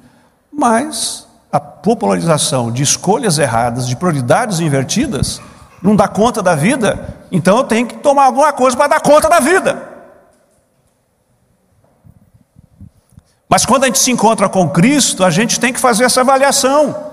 mas 0.52 1.28
a 1.52 1.60
popularização 1.60 2.72
de 2.72 2.84
escolhas 2.84 3.38
erradas, 3.38 3.88
de 3.88 3.96
prioridades 3.96 4.60
invertidas, 4.60 5.42
não 5.82 5.96
dá 5.96 6.08
conta 6.08 6.42
da 6.42 6.56
vida, 6.56 7.16
então 7.32 7.58
eu 7.58 7.64
tenho 7.64 7.88
que 7.88 7.98
tomar 7.98 8.26
alguma 8.26 8.54
coisa 8.54 8.76
para 8.76 8.88
dar 8.88 9.02
conta 9.02 9.30
da 9.30 9.40
vida. 9.40 9.98
Mas 13.50 13.66
quando 13.66 13.84
a 13.84 13.88
gente 13.88 14.00
se 14.00 14.12
encontra 14.12 14.50
com 14.50 14.70
Cristo, 14.70 15.24
a 15.24 15.30
gente 15.30 15.60
tem 15.60 15.72
que 15.72 15.80
fazer 15.80 16.04
essa 16.04 16.22
avaliação. 16.22 17.07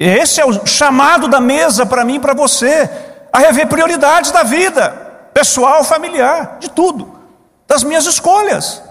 Esse 0.00 0.40
é 0.40 0.46
o 0.46 0.66
chamado 0.66 1.28
da 1.28 1.42
mesa 1.42 1.84
para 1.84 2.06
mim 2.06 2.14
e 2.14 2.20
para 2.20 2.32
você, 2.32 2.88
a 3.30 3.38
rever 3.38 3.68
prioridades 3.68 4.30
da 4.30 4.42
vida, 4.42 4.88
pessoal, 5.34 5.84
familiar, 5.84 6.56
de 6.58 6.70
tudo, 6.70 7.18
das 7.68 7.84
minhas 7.84 8.06
escolhas. 8.06 8.82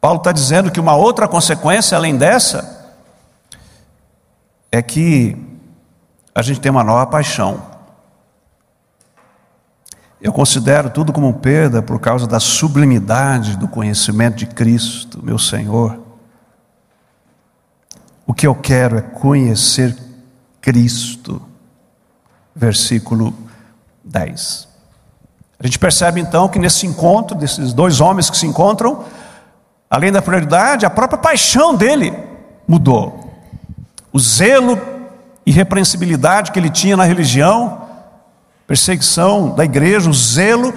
Paulo 0.00 0.18
está 0.18 0.30
dizendo 0.30 0.70
que 0.70 0.78
uma 0.78 0.94
outra 0.94 1.26
consequência, 1.26 1.96
além 1.96 2.16
dessa, 2.16 2.94
é 4.70 4.80
que 4.80 5.36
a 6.32 6.40
gente 6.40 6.60
tem 6.60 6.70
uma 6.70 6.84
nova 6.84 7.06
paixão. 7.08 7.60
Eu 10.20 10.32
considero 10.32 10.90
tudo 10.90 11.12
como 11.12 11.34
perda 11.34 11.82
por 11.82 11.98
causa 11.98 12.24
da 12.24 12.38
sublimidade 12.38 13.56
do 13.56 13.66
conhecimento 13.66 14.36
de 14.36 14.46
Cristo, 14.46 15.20
meu 15.24 15.40
Senhor. 15.40 16.03
O 18.26 18.32
que 18.32 18.46
eu 18.46 18.54
quero 18.54 18.98
é 18.98 19.02
conhecer 19.02 19.96
Cristo. 20.60 21.40
Versículo 22.54 23.34
10. 24.04 24.68
A 25.58 25.66
gente 25.66 25.78
percebe 25.78 26.20
então 26.20 26.48
que 26.48 26.58
nesse 26.58 26.86
encontro, 26.86 27.36
desses 27.36 27.72
dois 27.72 28.00
homens 28.00 28.30
que 28.30 28.36
se 28.36 28.46
encontram, 28.46 29.04
Além 29.94 30.10
da 30.10 30.20
prioridade, 30.20 30.84
a 30.84 30.90
própria 30.90 31.16
paixão 31.16 31.72
dele 31.72 32.12
mudou. 32.66 33.32
O 34.12 34.18
zelo 34.18 34.76
e 35.46 35.52
repreensibilidade 35.52 36.50
que 36.50 36.58
ele 36.58 36.68
tinha 36.68 36.96
na 36.96 37.04
religião, 37.04 37.82
perseguição 38.66 39.54
da 39.54 39.64
igreja, 39.64 40.10
o 40.10 40.12
zelo 40.12 40.74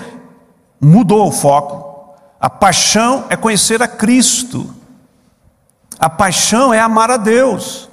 mudou 0.79 1.27
o 1.27 1.31
foco. 1.31 2.15
A 2.39 2.47
paixão 2.47 3.25
é 3.27 3.35
conhecer 3.35 3.81
a 3.81 3.87
Cristo. 3.87 4.71
A 5.99 6.09
paixão 6.09 6.73
é 6.73 6.79
amar 6.79 7.09
a 7.09 7.17
Deus. 7.17 7.89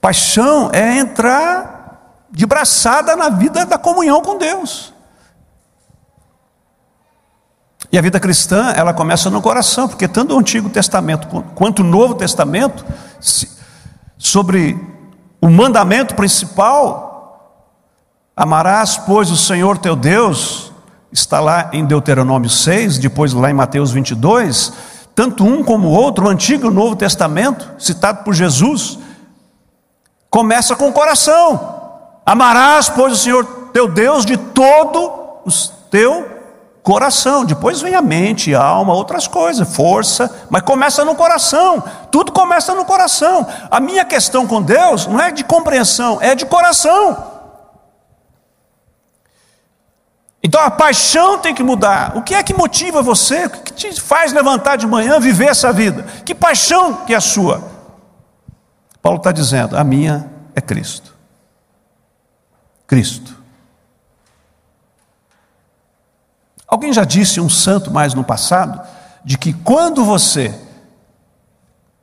Paixão 0.00 0.70
é 0.72 0.98
entrar 0.98 2.26
de 2.30 2.46
braçada 2.46 3.16
na 3.16 3.28
vida 3.28 3.66
da 3.66 3.76
comunhão 3.76 4.22
com 4.22 4.38
Deus. 4.38 4.92
E 7.92 7.98
a 7.98 8.02
vida 8.02 8.20
cristã, 8.20 8.72
ela 8.76 8.94
começa 8.94 9.28
no 9.30 9.42
coração, 9.42 9.88
porque 9.88 10.06
tanto 10.06 10.34
o 10.34 10.38
Antigo 10.38 10.70
Testamento 10.70 11.26
quanto 11.56 11.80
o 11.80 11.84
Novo 11.84 12.14
Testamento, 12.14 12.84
sobre 14.16 14.78
o 15.40 15.48
mandamento 15.48 16.14
principal, 16.14 17.66
amarás, 18.36 18.96
pois, 18.96 19.30
o 19.30 19.36
Senhor 19.36 19.76
teu 19.76 19.96
Deus, 19.96 20.72
está 21.10 21.40
lá 21.40 21.70
em 21.72 21.84
Deuteronômio 21.84 22.48
6, 22.48 22.98
depois 22.98 23.32
lá 23.32 23.50
em 23.50 23.54
Mateus 23.54 23.90
22, 23.90 24.72
tanto 25.14 25.44
um 25.44 25.62
como 25.62 25.88
o 25.88 25.92
outro, 25.92 26.26
o 26.26 26.28
Antigo 26.28 26.66
e 26.66 26.68
o 26.68 26.72
Novo 26.72 26.96
Testamento, 26.96 27.68
citado 27.78 28.24
por 28.24 28.34
Jesus, 28.34 28.98
começa 30.30 30.76
com 30.76 30.88
o 30.88 30.92
coração. 30.92 31.78
Amarás, 32.24 32.88
pois, 32.88 33.12
o 33.12 33.16
Senhor 33.16 33.44
teu 33.72 33.88
Deus 33.88 34.24
de 34.24 34.36
todo 34.36 34.98
o 35.44 35.50
teu 35.90 36.40
coração, 36.82 37.44
depois 37.44 37.80
vem 37.80 37.94
a 37.94 38.02
mente, 38.02 38.54
a 38.54 38.62
alma, 38.62 38.94
outras 38.94 39.26
coisas, 39.26 39.74
força, 39.74 40.46
mas 40.48 40.62
começa 40.62 41.04
no 41.04 41.14
coração, 41.14 41.82
tudo 42.10 42.32
começa 42.32 42.74
no 42.74 42.84
coração. 42.84 43.46
A 43.70 43.80
minha 43.80 44.04
questão 44.04 44.46
com 44.46 44.62
Deus 44.62 45.06
não 45.06 45.20
é 45.20 45.30
de 45.30 45.44
compreensão, 45.44 46.18
é 46.20 46.34
de 46.34 46.46
coração. 46.46 47.39
Então 50.42 50.60
a 50.60 50.70
paixão 50.70 51.38
tem 51.38 51.54
que 51.54 51.62
mudar. 51.62 52.16
O 52.16 52.22
que 52.22 52.34
é 52.34 52.42
que 52.42 52.54
motiva 52.54 53.02
você? 53.02 53.46
O 53.46 53.50
que 53.50 53.72
te 53.72 54.00
faz 54.00 54.32
levantar 54.32 54.76
de 54.76 54.86
manhã, 54.86 55.20
viver 55.20 55.48
essa 55.48 55.72
vida? 55.72 56.02
Que 56.24 56.34
paixão 56.34 57.04
que 57.04 57.12
é 57.12 57.16
a 57.16 57.20
sua? 57.20 57.62
Paulo 59.02 59.18
está 59.18 59.32
dizendo: 59.32 59.76
a 59.76 59.84
minha 59.84 60.30
é 60.54 60.60
Cristo. 60.60 61.14
Cristo. 62.86 63.38
Alguém 66.66 66.92
já 66.92 67.04
disse, 67.04 67.40
um 67.40 67.48
santo 67.48 67.90
mais 67.90 68.14
no 68.14 68.22
passado, 68.22 68.80
de 69.24 69.36
que 69.36 69.52
quando 69.52 70.04
você 70.04 70.54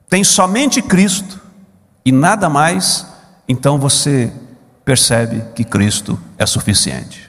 tem 0.10 0.23
somente 0.23 0.82
Cristo 0.82 1.41
e 2.04 2.12
nada 2.12 2.50
mais, 2.50 3.08
então 3.47 3.78
você 3.78 4.32
percebe 4.84 5.43
que 5.56 5.63
Cristo 5.63 6.19
é 6.38 6.45
suficiente. 6.45 7.26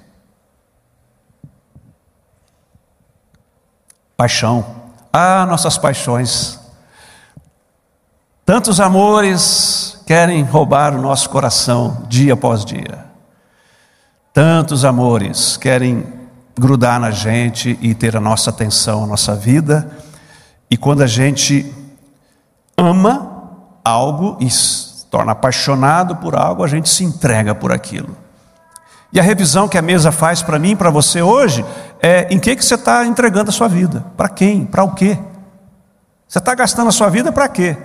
Paixão. 4.18 4.66
Ah, 5.12 5.46
nossas 5.46 5.78
paixões. 5.78 6.58
Tantos 8.44 8.80
amores 8.80 10.02
querem 10.04 10.42
roubar 10.42 10.92
o 10.92 11.00
nosso 11.00 11.30
coração 11.30 12.02
dia 12.08 12.32
após 12.34 12.64
dia. 12.64 13.06
Tantos 14.34 14.84
amores 14.84 15.56
querem 15.56 16.04
grudar 16.58 16.98
na 16.98 17.12
gente 17.12 17.78
e 17.80 17.94
ter 17.94 18.16
a 18.16 18.20
nossa 18.20 18.50
atenção, 18.50 19.04
a 19.04 19.06
nossa 19.06 19.36
vida. 19.36 19.88
E 20.68 20.76
quando 20.76 21.02
a 21.02 21.06
gente 21.06 21.72
ama 22.76 23.52
algo 23.84 24.36
e 24.40 24.50
se 24.50 25.06
torna 25.06 25.30
apaixonado 25.30 26.16
por 26.16 26.34
algo, 26.34 26.64
a 26.64 26.66
gente 26.66 26.88
se 26.88 27.04
entrega 27.04 27.54
por 27.54 27.70
aquilo. 27.70 28.16
E 29.12 29.18
a 29.18 29.22
revisão 29.22 29.68
que 29.68 29.78
a 29.78 29.82
mesa 29.82 30.12
faz 30.12 30.42
para 30.42 30.58
mim, 30.58 30.76
para 30.76 30.90
você 30.90 31.22
hoje, 31.22 31.64
é 32.00 32.32
em 32.32 32.38
que, 32.38 32.54
que 32.54 32.64
você 32.64 32.74
está 32.74 33.04
entregando 33.04 33.50
a 33.50 33.52
sua 33.52 33.68
vida? 33.68 34.04
Para 34.16 34.28
quem? 34.28 34.64
Para 34.64 34.84
o 34.84 34.94
quê? 34.94 35.18
Você 36.28 36.38
está 36.38 36.54
gastando 36.54 36.88
a 36.88 36.92
sua 36.92 37.08
vida 37.08 37.32
para 37.32 37.48
quê? 37.48 37.76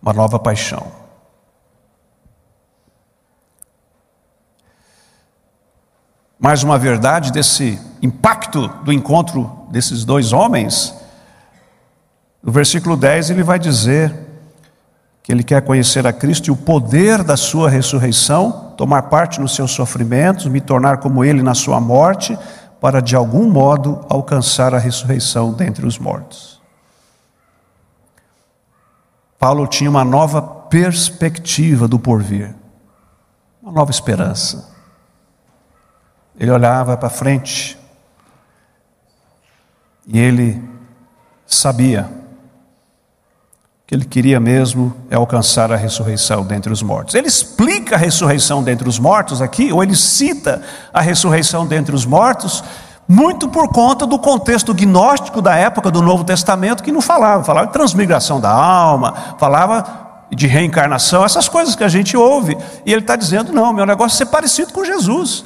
Uma 0.00 0.12
nova 0.12 0.38
paixão. 0.38 1.02
Mais 6.38 6.64
uma 6.64 6.76
verdade 6.76 7.30
desse 7.30 7.78
impacto 8.02 8.66
do 8.82 8.92
encontro 8.92 9.66
desses 9.70 10.04
dois 10.04 10.32
homens. 10.32 10.92
No 12.42 12.50
versículo 12.50 12.96
10 12.96 13.30
ele 13.30 13.44
vai 13.44 13.60
dizer 13.60 14.12
que 15.22 15.30
ele 15.30 15.44
quer 15.44 15.62
conhecer 15.62 16.04
a 16.04 16.12
Cristo 16.12 16.48
e 16.48 16.50
o 16.50 16.56
poder 16.56 17.22
da 17.22 17.36
sua 17.36 17.70
ressurreição, 17.70 18.71
tomar 18.82 19.02
parte 19.02 19.40
nos 19.40 19.54
seus 19.54 19.70
sofrimentos, 19.70 20.46
me 20.46 20.60
tornar 20.60 20.96
como 20.96 21.24
ele 21.24 21.40
na 21.40 21.54
sua 21.54 21.80
morte, 21.80 22.36
para 22.80 23.00
de 23.00 23.14
algum 23.14 23.48
modo 23.48 24.04
alcançar 24.10 24.74
a 24.74 24.78
ressurreição 24.78 25.52
dentre 25.52 25.86
os 25.86 26.00
mortos. 26.00 26.60
Paulo 29.38 29.68
tinha 29.68 29.88
uma 29.88 30.04
nova 30.04 30.42
perspectiva 30.42 31.86
do 31.86 31.96
porvir, 31.96 32.56
uma 33.62 33.70
nova 33.70 33.92
esperança. 33.92 34.68
Ele 36.36 36.50
olhava 36.50 36.96
para 36.96 37.08
frente 37.08 37.78
e 40.08 40.18
ele 40.18 40.60
sabia 41.46 42.10
ele 43.92 44.06
queria 44.06 44.40
mesmo 44.40 44.96
é 45.10 45.16
alcançar 45.16 45.70
a 45.70 45.76
ressurreição 45.76 46.42
dentre 46.42 46.72
os 46.72 46.82
mortos. 46.82 47.14
Ele 47.14 47.28
explica 47.28 47.94
a 47.94 47.98
ressurreição 47.98 48.62
dentre 48.62 48.88
os 48.88 48.98
mortos 48.98 49.42
aqui, 49.42 49.70
ou 49.70 49.82
ele 49.82 49.94
cita 49.94 50.62
a 50.94 51.02
ressurreição 51.02 51.66
dentre 51.66 51.94
os 51.94 52.06
mortos, 52.06 52.64
muito 53.06 53.50
por 53.50 53.68
conta 53.68 54.06
do 54.06 54.18
contexto 54.18 54.72
gnóstico 54.72 55.42
da 55.42 55.56
época 55.56 55.90
do 55.90 56.00
Novo 56.00 56.24
Testamento, 56.24 56.82
que 56.82 56.90
não 56.90 57.02
falava, 57.02 57.44
falava 57.44 57.66
de 57.66 57.74
transmigração 57.74 58.40
da 58.40 58.50
alma, 58.50 59.36
falava 59.38 60.24
de 60.34 60.46
reencarnação, 60.46 61.22
essas 61.22 61.46
coisas 61.46 61.76
que 61.76 61.84
a 61.84 61.88
gente 61.88 62.16
ouve, 62.16 62.56
e 62.86 62.92
ele 62.92 63.02
está 63.02 63.14
dizendo: 63.14 63.52
não, 63.52 63.74
meu 63.74 63.84
negócio 63.84 64.16
é 64.16 64.24
ser 64.24 64.32
parecido 64.32 64.72
com 64.72 64.82
Jesus, 64.86 65.44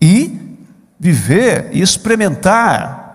e 0.00 0.56
viver 0.98 1.68
e 1.72 1.82
experimentar 1.82 3.07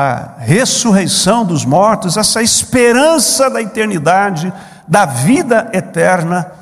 a 0.00 0.36
ressurreição 0.38 1.44
dos 1.44 1.64
mortos, 1.64 2.16
essa 2.16 2.40
esperança 2.40 3.50
da 3.50 3.60
eternidade, 3.60 4.52
da 4.86 5.04
vida 5.04 5.68
eterna, 5.72 6.52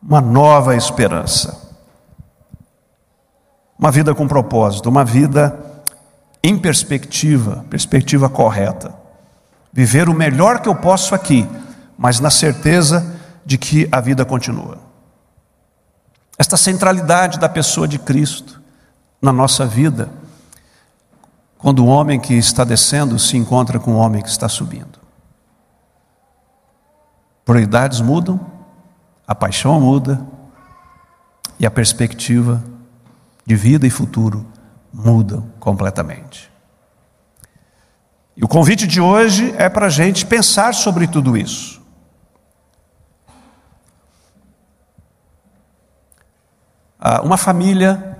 uma 0.00 0.20
nova 0.20 0.76
esperança. 0.76 1.68
Uma 3.76 3.90
vida 3.90 4.14
com 4.14 4.28
propósito, 4.28 4.88
uma 4.88 5.04
vida 5.04 5.58
em 6.40 6.56
perspectiva, 6.56 7.64
perspectiva 7.68 8.28
correta. 8.28 8.94
Viver 9.72 10.08
o 10.08 10.14
melhor 10.14 10.60
que 10.60 10.68
eu 10.68 10.76
posso 10.76 11.16
aqui, 11.16 11.44
mas 11.98 12.20
na 12.20 12.30
certeza 12.30 13.16
de 13.44 13.58
que 13.58 13.88
a 13.90 14.00
vida 14.00 14.24
continua. 14.24 14.78
Esta 16.38 16.56
centralidade 16.56 17.40
da 17.40 17.48
pessoa 17.48 17.88
de 17.88 17.98
Cristo 17.98 18.62
na 19.20 19.32
nossa 19.32 19.66
vida 19.66 20.08
quando 21.58 21.84
o 21.84 21.86
homem 21.86 22.20
que 22.20 22.34
está 22.34 22.62
descendo 22.62 23.18
se 23.18 23.36
encontra 23.36 23.80
com 23.80 23.94
o 23.94 23.96
homem 23.96 24.22
que 24.22 24.28
está 24.28 24.48
subindo. 24.48 24.98
Prioridades 27.44 28.00
mudam, 28.00 28.40
a 29.26 29.34
paixão 29.34 29.80
muda 29.80 30.24
e 31.58 31.66
a 31.66 31.70
perspectiva 31.70 32.62
de 33.44 33.56
vida 33.56 33.86
e 33.86 33.90
futuro 33.90 34.46
mudam 34.92 35.50
completamente. 35.58 36.50
E 38.36 38.44
o 38.44 38.48
convite 38.48 38.86
de 38.86 39.00
hoje 39.00 39.52
é 39.58 39.68
para 39.68 39.86
a 39.86 39.90
gente 39.90 40.24
pensar 40.24 40.72
sobre 40.72 41.08
tudo 41.08 41.36
isso. 41.36 41.82
Ah, 47.00 47.20
uma 47.22 47.36
família 47.36 48.16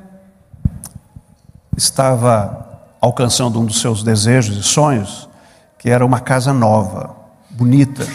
estava 1.76 2.67
alcançando 3.00 3.60
um 3.60 3.64
dos 3.64 3.80
seus 3.80 4.02
desejos 4.02 4.56
e 4.56 4.62
sonhos, 4.62 5.28
que 5.78 5.88
era 5.88 6.04
uma 6.04 6.20
casa 6.20 6.52
nova, 6.52 7.14
bonita. 7.50 8.06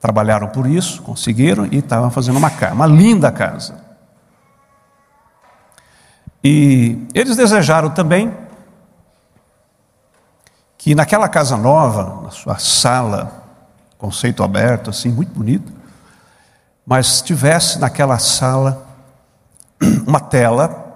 Trabalharam 0.00 0.48
por 0.48 0.66
isso, 0.66 1.02
conseguiram 1.02 1.66
e 1.66 1.78
estavam 1.78 2.10
fazendo 2.10 2.36
uma 2.36 2.50
casa, 2.50 2.74
uma 2.74 2.86
linda 2.86 3.30
casa. 3.30 3.78
E 6.42 7.06
eles 7.14 7.36
desejaram 7.36 7.90
também 7.90 8.34
que 10.78 10.94
naquela 10.94 11.28
casa 11.28 11.56
nova, 11.56 12.22
na 12.22 12.30
sua 12.30 12.58
sala, 12.58 13.44
conceito 13.98 14.42
aberto, 14.42 14.88
assim, 14.88 15.10
muito 15.10 15.32
bonito, 15.32 15.70
mas 16.86 17.20
tivesse 17.20 17.78
naquela 17.78 18.18
sala 18.18 18.86
uma 20.06 20.18
tela 20.18 20.89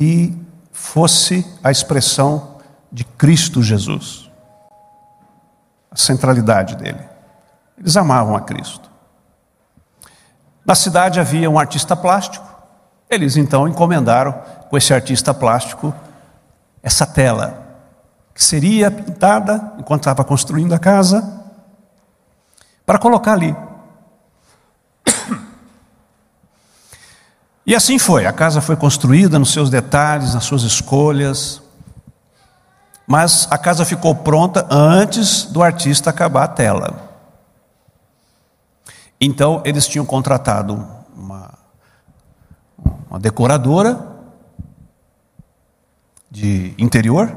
que 0.00 0.34
fosse 0.72 1.46
a 1.62 1.70
expressão 1.70 2.56
de 2.90 3.04
Cristo 3.04 3.62
Jesus, 3.62 4.30
a 5.90 5.96
centralidade 5.96 6.74
dele. 6.74 7.06
Eles 7.76 7.98
amavam 7.98 8.34
a 8.34 8.40
Cristo. 8.40 8.90
Na 10.64 10.74
cidade 10.74 11.20
havia 11.20 11.50
um 11.50 11.58
artista 11.58 11.94
plástico, 11.94 12.46
eles 13.10 13.36
então 13.36 13.68
encomendaram 13.68 14.32
com 14.70 14.78
esse 14.78 14.94
artista 14.94 15.34
plástico 15.34 15.94
essa 16.82 17.06
tela, 17.06 17.62
que 18.32 18.42
seria 18.42 18.90
pintada 18.90 19.74
enquanto 19.78 20.00
estava 20.00 20.24
construindo 20.24 20.72
a 20.72 20.78
casa, 20.78 21.44
para 22.86 22.98
colocar 22.98 23.34
ali. 23.34 23.54
E 27.70 27.74
assim 27.76 28.00
foi, 28.00 28.26
a 28.26 28.32
casa 28.32 28.60
foi 28.60 28.74
construída 28.74 29.38
nos 29.38 29.52
seus 29.52 29.70
detalhes, 29.70 30.34
nas 30.34 30.42
suas 30.42 30.64
escolhas, 30.64 31.62
mas 33.06 33.46
a 33.48 33.56
casa 33.56 33.84
ficou 33.84 34.12
pronta 34.12 34.66
antes 34.68 35.44
do 35.44 35.62
artista 35.62 36.10
acabar 36.10 36.42
a 36.42 36.48
tela. 36.48 37.08
Então 39.20 39.62
eles 39.64 39.86
tinham 39.86 40.04
contratado 40.04 40.84
uma, 41.16 41.54
uma 43.08 43.20
decoradora 43.20 44.04
de 46.28 46.74
interior 46.76 47.32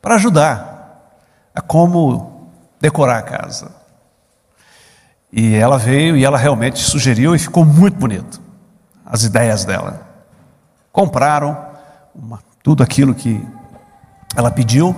para 0.00 0.14
ajudar 0.14 1.18
a 1.52 1.60
como 1.60 2.48
decorar 2.80 3.18
a 3.18 3.22
casa. 3.22 3.74
E 5.32 5.56
ela 5.56 5.78
veio 5.78 6.16
e 6.16 6.24
ela 6.24 6.38
realmente 6.38 6.78
sugeriu 6.78 7.34
e 7.34 7.40
ficou 7.40 7.64
muito 7.64 7.98
bonito 7.98 8.41
as 9.12 9.24
ideias 9.24 9.66
dela. 9.66 10.08
Compraram 10.90 11.66
uma, 12.14 12.42
tudo 12.62 12.82
aquilo 12.82 13.14
que 13.14 13.46
ela 14.34 14.50
pediu 14.50 14.96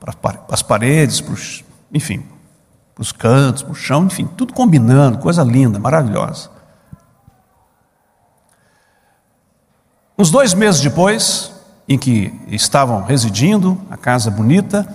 para 0.00 0.12
as 0.50 0.62
paredes, 0.62 1.20
para 1.20 1.34
enfim, 1.94 2.26
para 2.92 3.02
os 3.02 3.12
cantos, 3.12 3.62
para 3.62 3.70
o 3.70 3.74
chão, 3.74 4.06
enfim, 4.06 4.26
tudo 4.26 4.52
combinando, 4.52 5.18
coisa 5.18 5.44
linda, 5.44 5.78
maravilhosa. 5.78 6.50
Uns 10.18 10.30
dois 10.30 10.52
meses 10.52 10.80
depois, 10.80 11.52
em 11.88 11.96
que 11.96 12.34
estavam 12.48 13.04
residindo, 13.04 13.80
a 13.88 13.96
casa 13.96 14.28
bonita, 14.28 14.86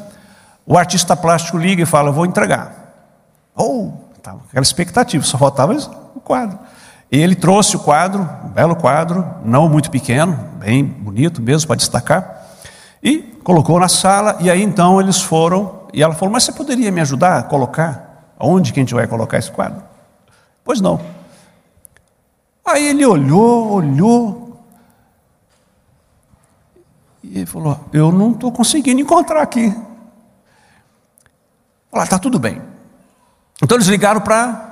o 0.65 0.77
artista 0.77 1.15
plástico 1.15 1.57
liga 1.57 1.83
e 1.83 1.85
fala: 1.85 2.11
Vou 2.11 2.25
entregar. 2.25 2.93
Ou, 3.55 4.09
oh, 4.13 4.29
aquela 4.49 4.61
expectativa, 4.61 5.23
só 5.23 5.37
faltava 5.37 5.73
o 6.13 6.19
quadro. 6.19 6.59
E 7.15 7.17
ele 7.17 7.33
trouxe 7.33 7.77
o 7.77 7.79
quadro, 7.79 8.29
um 8.43 8.49
belo 8.49 8.75
quadro, 8.75 9.25
não 9.41 9.69
muito 9.69 9.89
pequeno, 9.89 10.35
bem 10.59 10.83
bonito 10.83 11.41
mesmo 11.41 11.65
para 11.65 11.77
destacar, 11.77 12.45
e 13.01 13.19
colocou 13.41 13.79
na 13.79 13.87
sala, 13.87 14.35
e 14.41 14.51
aí 14.51 14.61
então 14.61 14.99
eles 14.99 15.21
foram 15.21 15.87
E 15.93 16.03
ela 16.03 16.13
falou: 16.13 16.33
Mas 16.33 16.43
você 16.43 16.51
poderia 16.51 16.91
me 16.91 16.99
ajudar 16.99 17.37
a 17.37 17.43
colocar? 17.43 18.33
Onde 18.37 18.73
que 18.73 18.81
a 18.81 18.83
gente 18.83 18.93
vai 18.93 19.07
colocar 19.07 19.37
esse 19.37 19.49
quadro? 19.49 19.81
Pois 20.61 20.81
não. 20.81 20.99
Aí 22.65 22.85
ele 22.85 23.05
olhou, 23.05 23.71
olhou. 23.71 24.59
E 27.23 27.37
ele 27.37 27.45
falou: 27.45 27.79
Eu 27.93 28.11
não 28.11 28.31
estou 28.31 28.51
conseguindo 28.51 28.99
encontrar 28.99 29.41
aqui. 29.41 29.73
Falou: 31.89 32.03
Está 32.03 32.19
tudo 32.19 32.37
bem. 32.37 32.61
Então 33.63 33.77
eles 33.77 33.87
ligaram 33.87 34.19
para 34.19 34.64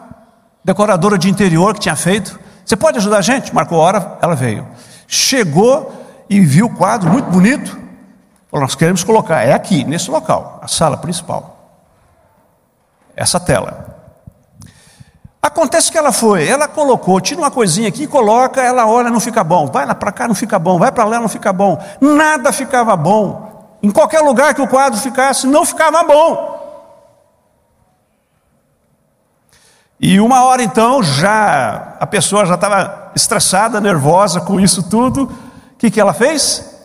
decoradora 0.64 1.18
de 1.18 1.30
interior 1.30 1.74
que 1.74 1.82
tinha 1.82 1.96
feito. 1.96 2.40
Você 2.66 2.76
pode 2.76 2.98
ajudar 2.98 3.18
a 3.18 3.22
gente? 3.22 3.54
Marcou 3.54 3.80
a 3.80 3.84
hora, 3.84 4.18
ela 4.22 4.36
veio. 4.36 4.66
Chegou 5.08 5.92
e 6.30 6.40
viu 6.40 6.68
o 6.68 6.76
quadro 6.76 7.10
muito 7.10 7.30
bonito. 7.30 7.78
Falou: 8.50 8.62
Nós 8.62 8.76
queremos 8.76 9.04
colocar, 9.04 9.44
é 9.44 9.54
aqui, 9.54 9.84
nesse 9.84 10.10
local, 10.10 10.60
a 10.62 10.68
sala 10.68 10.98
principal. 10.98 11.58
Essa 13.16 13.40
tela. 13.40 13.94
Acontece 15.42 15.92
que 15.92 15.98
ela 15.98 16.14
foi, 16.14 16.48
ela 16.48 16.70
colocou, 16.70 17.20
tira 17.20 17.42
uma 17.42 17.52
coisinha 17.52 17.90
aqui, 17.90 18.08
coloca, 18.08 18.62
ela 18.62 18.88
olha, 18.88 19.10
não 19.10 19.20
fica 19.20 19.44
bom. 19.44 19.68
Vai 19.68 19.86
lá 19.86 19.94
para 19.94 20.12
cá, 20.12 20.26
não 20.26 20.34
fica 20.34 20.58
bom. 20.58 20.80
Vai 20.80 20.90
para 20.90 21.04
lá, 21.04 21.20
não 21.20 21.28
fica 21.28 21.52
bom. 21.52 21.78
Nada 22.00 22.54
ficava 22.54 22.96
bom. 22.96 23.78
Em 23.84 23.92
qualquer 23.92 24.22
lugar 24.22 24.54
que 24.54 24.62
o 24.62 24.68
quadro 24.68 24.98
ficasse, 25.00 25.46
não 25.46 25.66
ficava 25.66 26.02
bom. 26.04 26.53
E 30.06 30.20
uma 30.20 30.44
hora 30.44 30.62
então, 30.62 31.02
já 31.02 31.96
a 31.98 32.06
pessoa 32.06 32.46
já 32.46 32.56
estava 32.56 33.14
estressada, 33.16 33.80
nervosa 33.80 34.42
com 34.42 34.60
isso 34.60 34.90
tudo. 34.90 35.24
O 35.24 35.78
que, 35.78 35.90
que 35.90 35.98
ela 35.98 36.14
fez? 36.14 36.78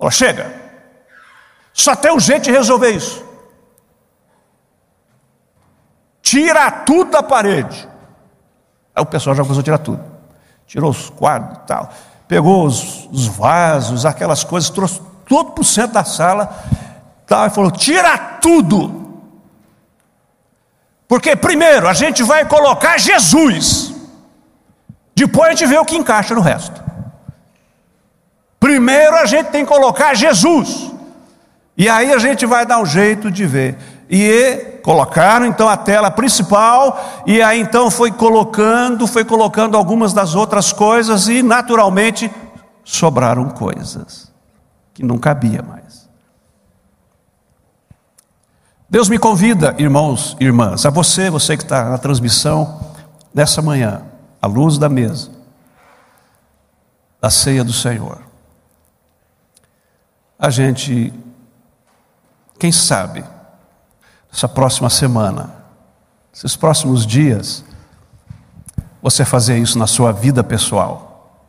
Ela 0.00 0.10
chega. 0.10 0.50
Só 1.70 1.94
tem 1.94 2.10
um 2.10 2.18
jeito 2.18 2.44
de 2.44 2.50
resolver 2.50 2.92
isso. 2.92 3.22
Tira 6.22 6.70
tudo 6.70 7.10
da 7.10 7.22
parede. 7.22 7.86
Aí 8.96 9.02
o 9.02 9.06
pessoal 9.06 9.36
já 9.36 9.42
começou 9.42 9.60
a 9.60 9.64
tirar 9.64 9.78
tudo. 9.78 10.02
Tirou 10.66 10.92
os 10.92 11.10
quadros 11.10 11.58
e 11.58 11.66
tal. 11.66 11.90
Pegou 12.26 12.64
os, 12.64 13.06
os 13.12 13.26
vasos, 13.26 14.06
aquelas 14.06 14.42
coisas, 14.42 14.70
trouxe 14.70 14.98
tudo 15.26 15.50
para 15.50 15.60
o 15.60 15.64
centro 15.64 15.92
da 15.92 16.04
sala. 16.04 16.56
Tal, 17.26 17.48
e 17.48 17.50
falou: 17.50 17.70
tira 17.70 18.16
tudo. 18.40 19.03
Porque 21.14 21.36
primeiro 21.36 21.86
a 21.86 21.92
gente 21.92 22.24
vai 22.24 22.44
colocar 22.44 22.98
Jesus. 22.98 23.94
Depois 25.14 25.46
a 25.46 25.50
gente 25.52 25.64
vê 25.64 25.78
o 25.78 25.84
que 25.84 25.96
encaixa 25.96 26.34
no 26.34 26.40
resto. 26.40 26.82
Primeiro 28.58 29.14
a 29.14 29.24
gente 29.24 29.46
tem 29.50 29.64
que 29.64 29.70
colocar 29.72 30.12
Jesus. 30.14 30.90
E 31.78 31.88
aí 31.88 32.12
a 32.12 32.18
gente 32.18 32.44
vai 32.44 32.66
dar 32.66 32.80
um 32.80 32.84
jeito 32.84 33.30
de 33.30 33.46
ver. 33.46 33.78
E 34.10 34.80
colocaram 34.82 35.46
então 35.46 35.68
a 35.68 35.76
tela 35.76 36.10
principal, 36.10 37.22
e 37.24 37.40
aí 37.40 37.60
então 37.60 37.92
foi 37.92 38.10
colocando, 38.10 39.06
foi 39.06 39.24
colocando 39.24 39.76
algumas 39.76 40.12
das 40.12 40.34
outras 40.34 40.72
coisas, 40.72 41.28
e 41.28 41.44
naturalmente 41.44 42.28
sobraram 42.82 43.50
coisas 43.50 44.32
que 44.92 45.04
não 45.04 45.16
cabia 45.16 45.62
mais. 45.62 46.03
Deus 48.94 49.08
me 49.08 49.18
convida, 49.18 49.74
irmãos 49.76 50.36
e 50.38 50.44
irmãs, 50.44 50.86
a 50.86 50.90
você, 50.90 51.28
você 51.28 51.56
que 51.56 51.64
está 51.64 51.90
na 51.90 51.98
transmissão, 51.98 52.94
nessa 53.34 53.60
manhã, 53.60 54.02
à 54.40 54.46
luz 54.46 54.78
da 54.78 54.88
mesa, 54.88 55.32
da 57.20 57.28
ceia 57.28 57.64
do 57.64 57.72
Senhor, 57.72 58.22
a 60.38 60.48
gente, 60.48 61.12
quem 62.56 62.70
sabe, 62.70 63.24
essa 64.32 64.48
próxima 64.48 64.88
semana, 64.88 65.52
esses 66.32 66.54
próximos 66.54 67.04
dias, 67.04 67.64
você 69.02 69.24
fazer 69.24 69.58
isso 69.58 69.76
na 69.76 69.88
sua 69.88 70.12
vida 70.12 70.44
pessoal. 70.44 71.42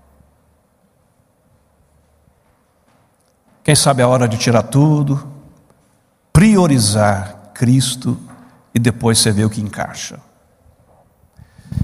Quem 3.64 3.76
sabe 3.76 4.02
a 4.02 4.08
hora 4.08 4.28
de 4.28 4.36
tirar 4.36 4.64
tudo, 4.64 5.32
priorizar 6.34 7.35
Cristo 7.56 8.20
e 8.74 8.80
depois 8.80 9.18
você 9.18 9.32
vê 9.32 9.46
o 9.46 9.50
que 9.50 9.62
encaixa. 9.62 10.20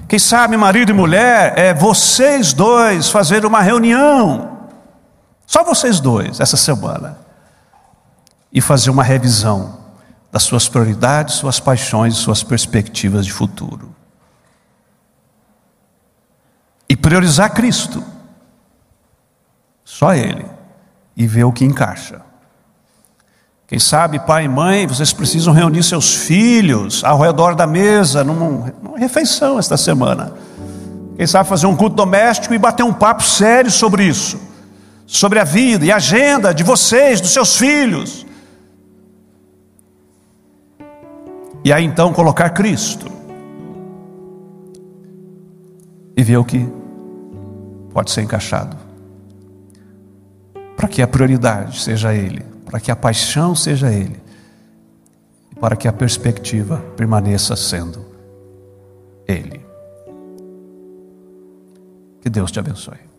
Quem 0.06 0.18
sabe 0.18 0.56
marido 0.56 0.90
e 0.90 0.94
mulher 0.94 1.58
é 1.58 1.74
vocês 1.74 2.52
dois 2.52 3.10
fazer 3.10 3.44
uma 3.44 3.62
reunião, 3.62 4.68
só 5.46 5.64
vocês 5.64 5.98
dois 5.98 6.38
essa 6.38 6.56
semana, 6.56 7.18
e 8.52 8.60
fazer 8.60 8.90
uma 8.90 9.02
revisão 9.02 9.80
das 10.30 10.42
suas 10.42 10.68
prioridades, 10.68 11.34
suas 11.36 11.58
paixões 11.58 12.16
suas 12.16 12.42
perspectivas 12.42 13.24
de 13.24 13.32
futuro. 13.32 13.94
E 16.88 16.94
priorizar 16.94 17.52
Cristo, 17.54 18.04
só 19.82 20.14
Ele, 20.14 20.46
e 21.16 21.26
ver 21.26 21.44
o 21.44 21.52
que 21.52 21.64
encaixa. 21.64 22.20
Quem 23.72 23.78
sabe, 23.78 24.18
pai 24.18 24.44
e 24.44 24.48
mãe, 24.48 24.86
vocês 24.86 25.14
precisam 25.14 25.50
reunir 25.54 25.82
seus 25.82 26.14
filhos 26.14 27.02
ao 27.02 27.18
redor 27.18 27.54
da 27.54 27.66
mesa, 27.66 28.22
numa, 28.22 28.70
numa 28.82 28.98
refeição 28.98 29.58
esta 29.58 29.78
semana. 29.78 30.34
Quem 31.16 31.26
sabe 31.26 31.48
fazer 31.48 31.66
um 31.66 31.74
culto 31.74 31.96
doméstico 31.96 32.52
e 32.52 32.58
bater 32.58 32.82
um 32.82 32.92
papo 32.92 33.22
sério 33.22 33.70
sobre 33.70 34.04
isso, 34.04 34.38
sobre 35.06 35.38
a 35.38 35.44
vida 35.44 35.86
e 35.86 35.90
a 35.90 35.96
agenda 35.96 36.52
de 36.52 36.62
vocês, 36.62 37.18
dos 37.18 37.30
seus 37.30 37.56
filhos 37.56 38.26
E 41.64 41.72
aí 41.72 41.84
então 41.84 42.12
colocar 42.12 42.50
Cristo. 42.50 43.06
E 46.16 46.22
ver 46.22 46.36
o 46.36 46.44
que 46.44 46.68
pode 47.92 48.10
ser 48.10 48.22
encaixado. 48.22 48.76
Para 50.76 50.88
que 50.88 51.00
a 51.00 51.06
prioridade 51.06 51.80
seja 51.80 52.12
Ele, 52.12 52.44
para 52.72 52.80
que 52.80 52.90
a 52.90 52.96
paixão 52.96 53.54
seja 53.54 53.92
Ele, 53.92 54.18
e 55.50 55.54
para 55.60 55.76
que 55.76 55.86
a 55.86 55.92
perspectiva 55.92 56.78
permaneça 56.96 57.54
sendo 57.54 58.02
Ele. 59.28 59.60
Que 62.22 62.30
Deus 62.30 62.50
te 62.50 62.58
abençoe. 62.58 63.11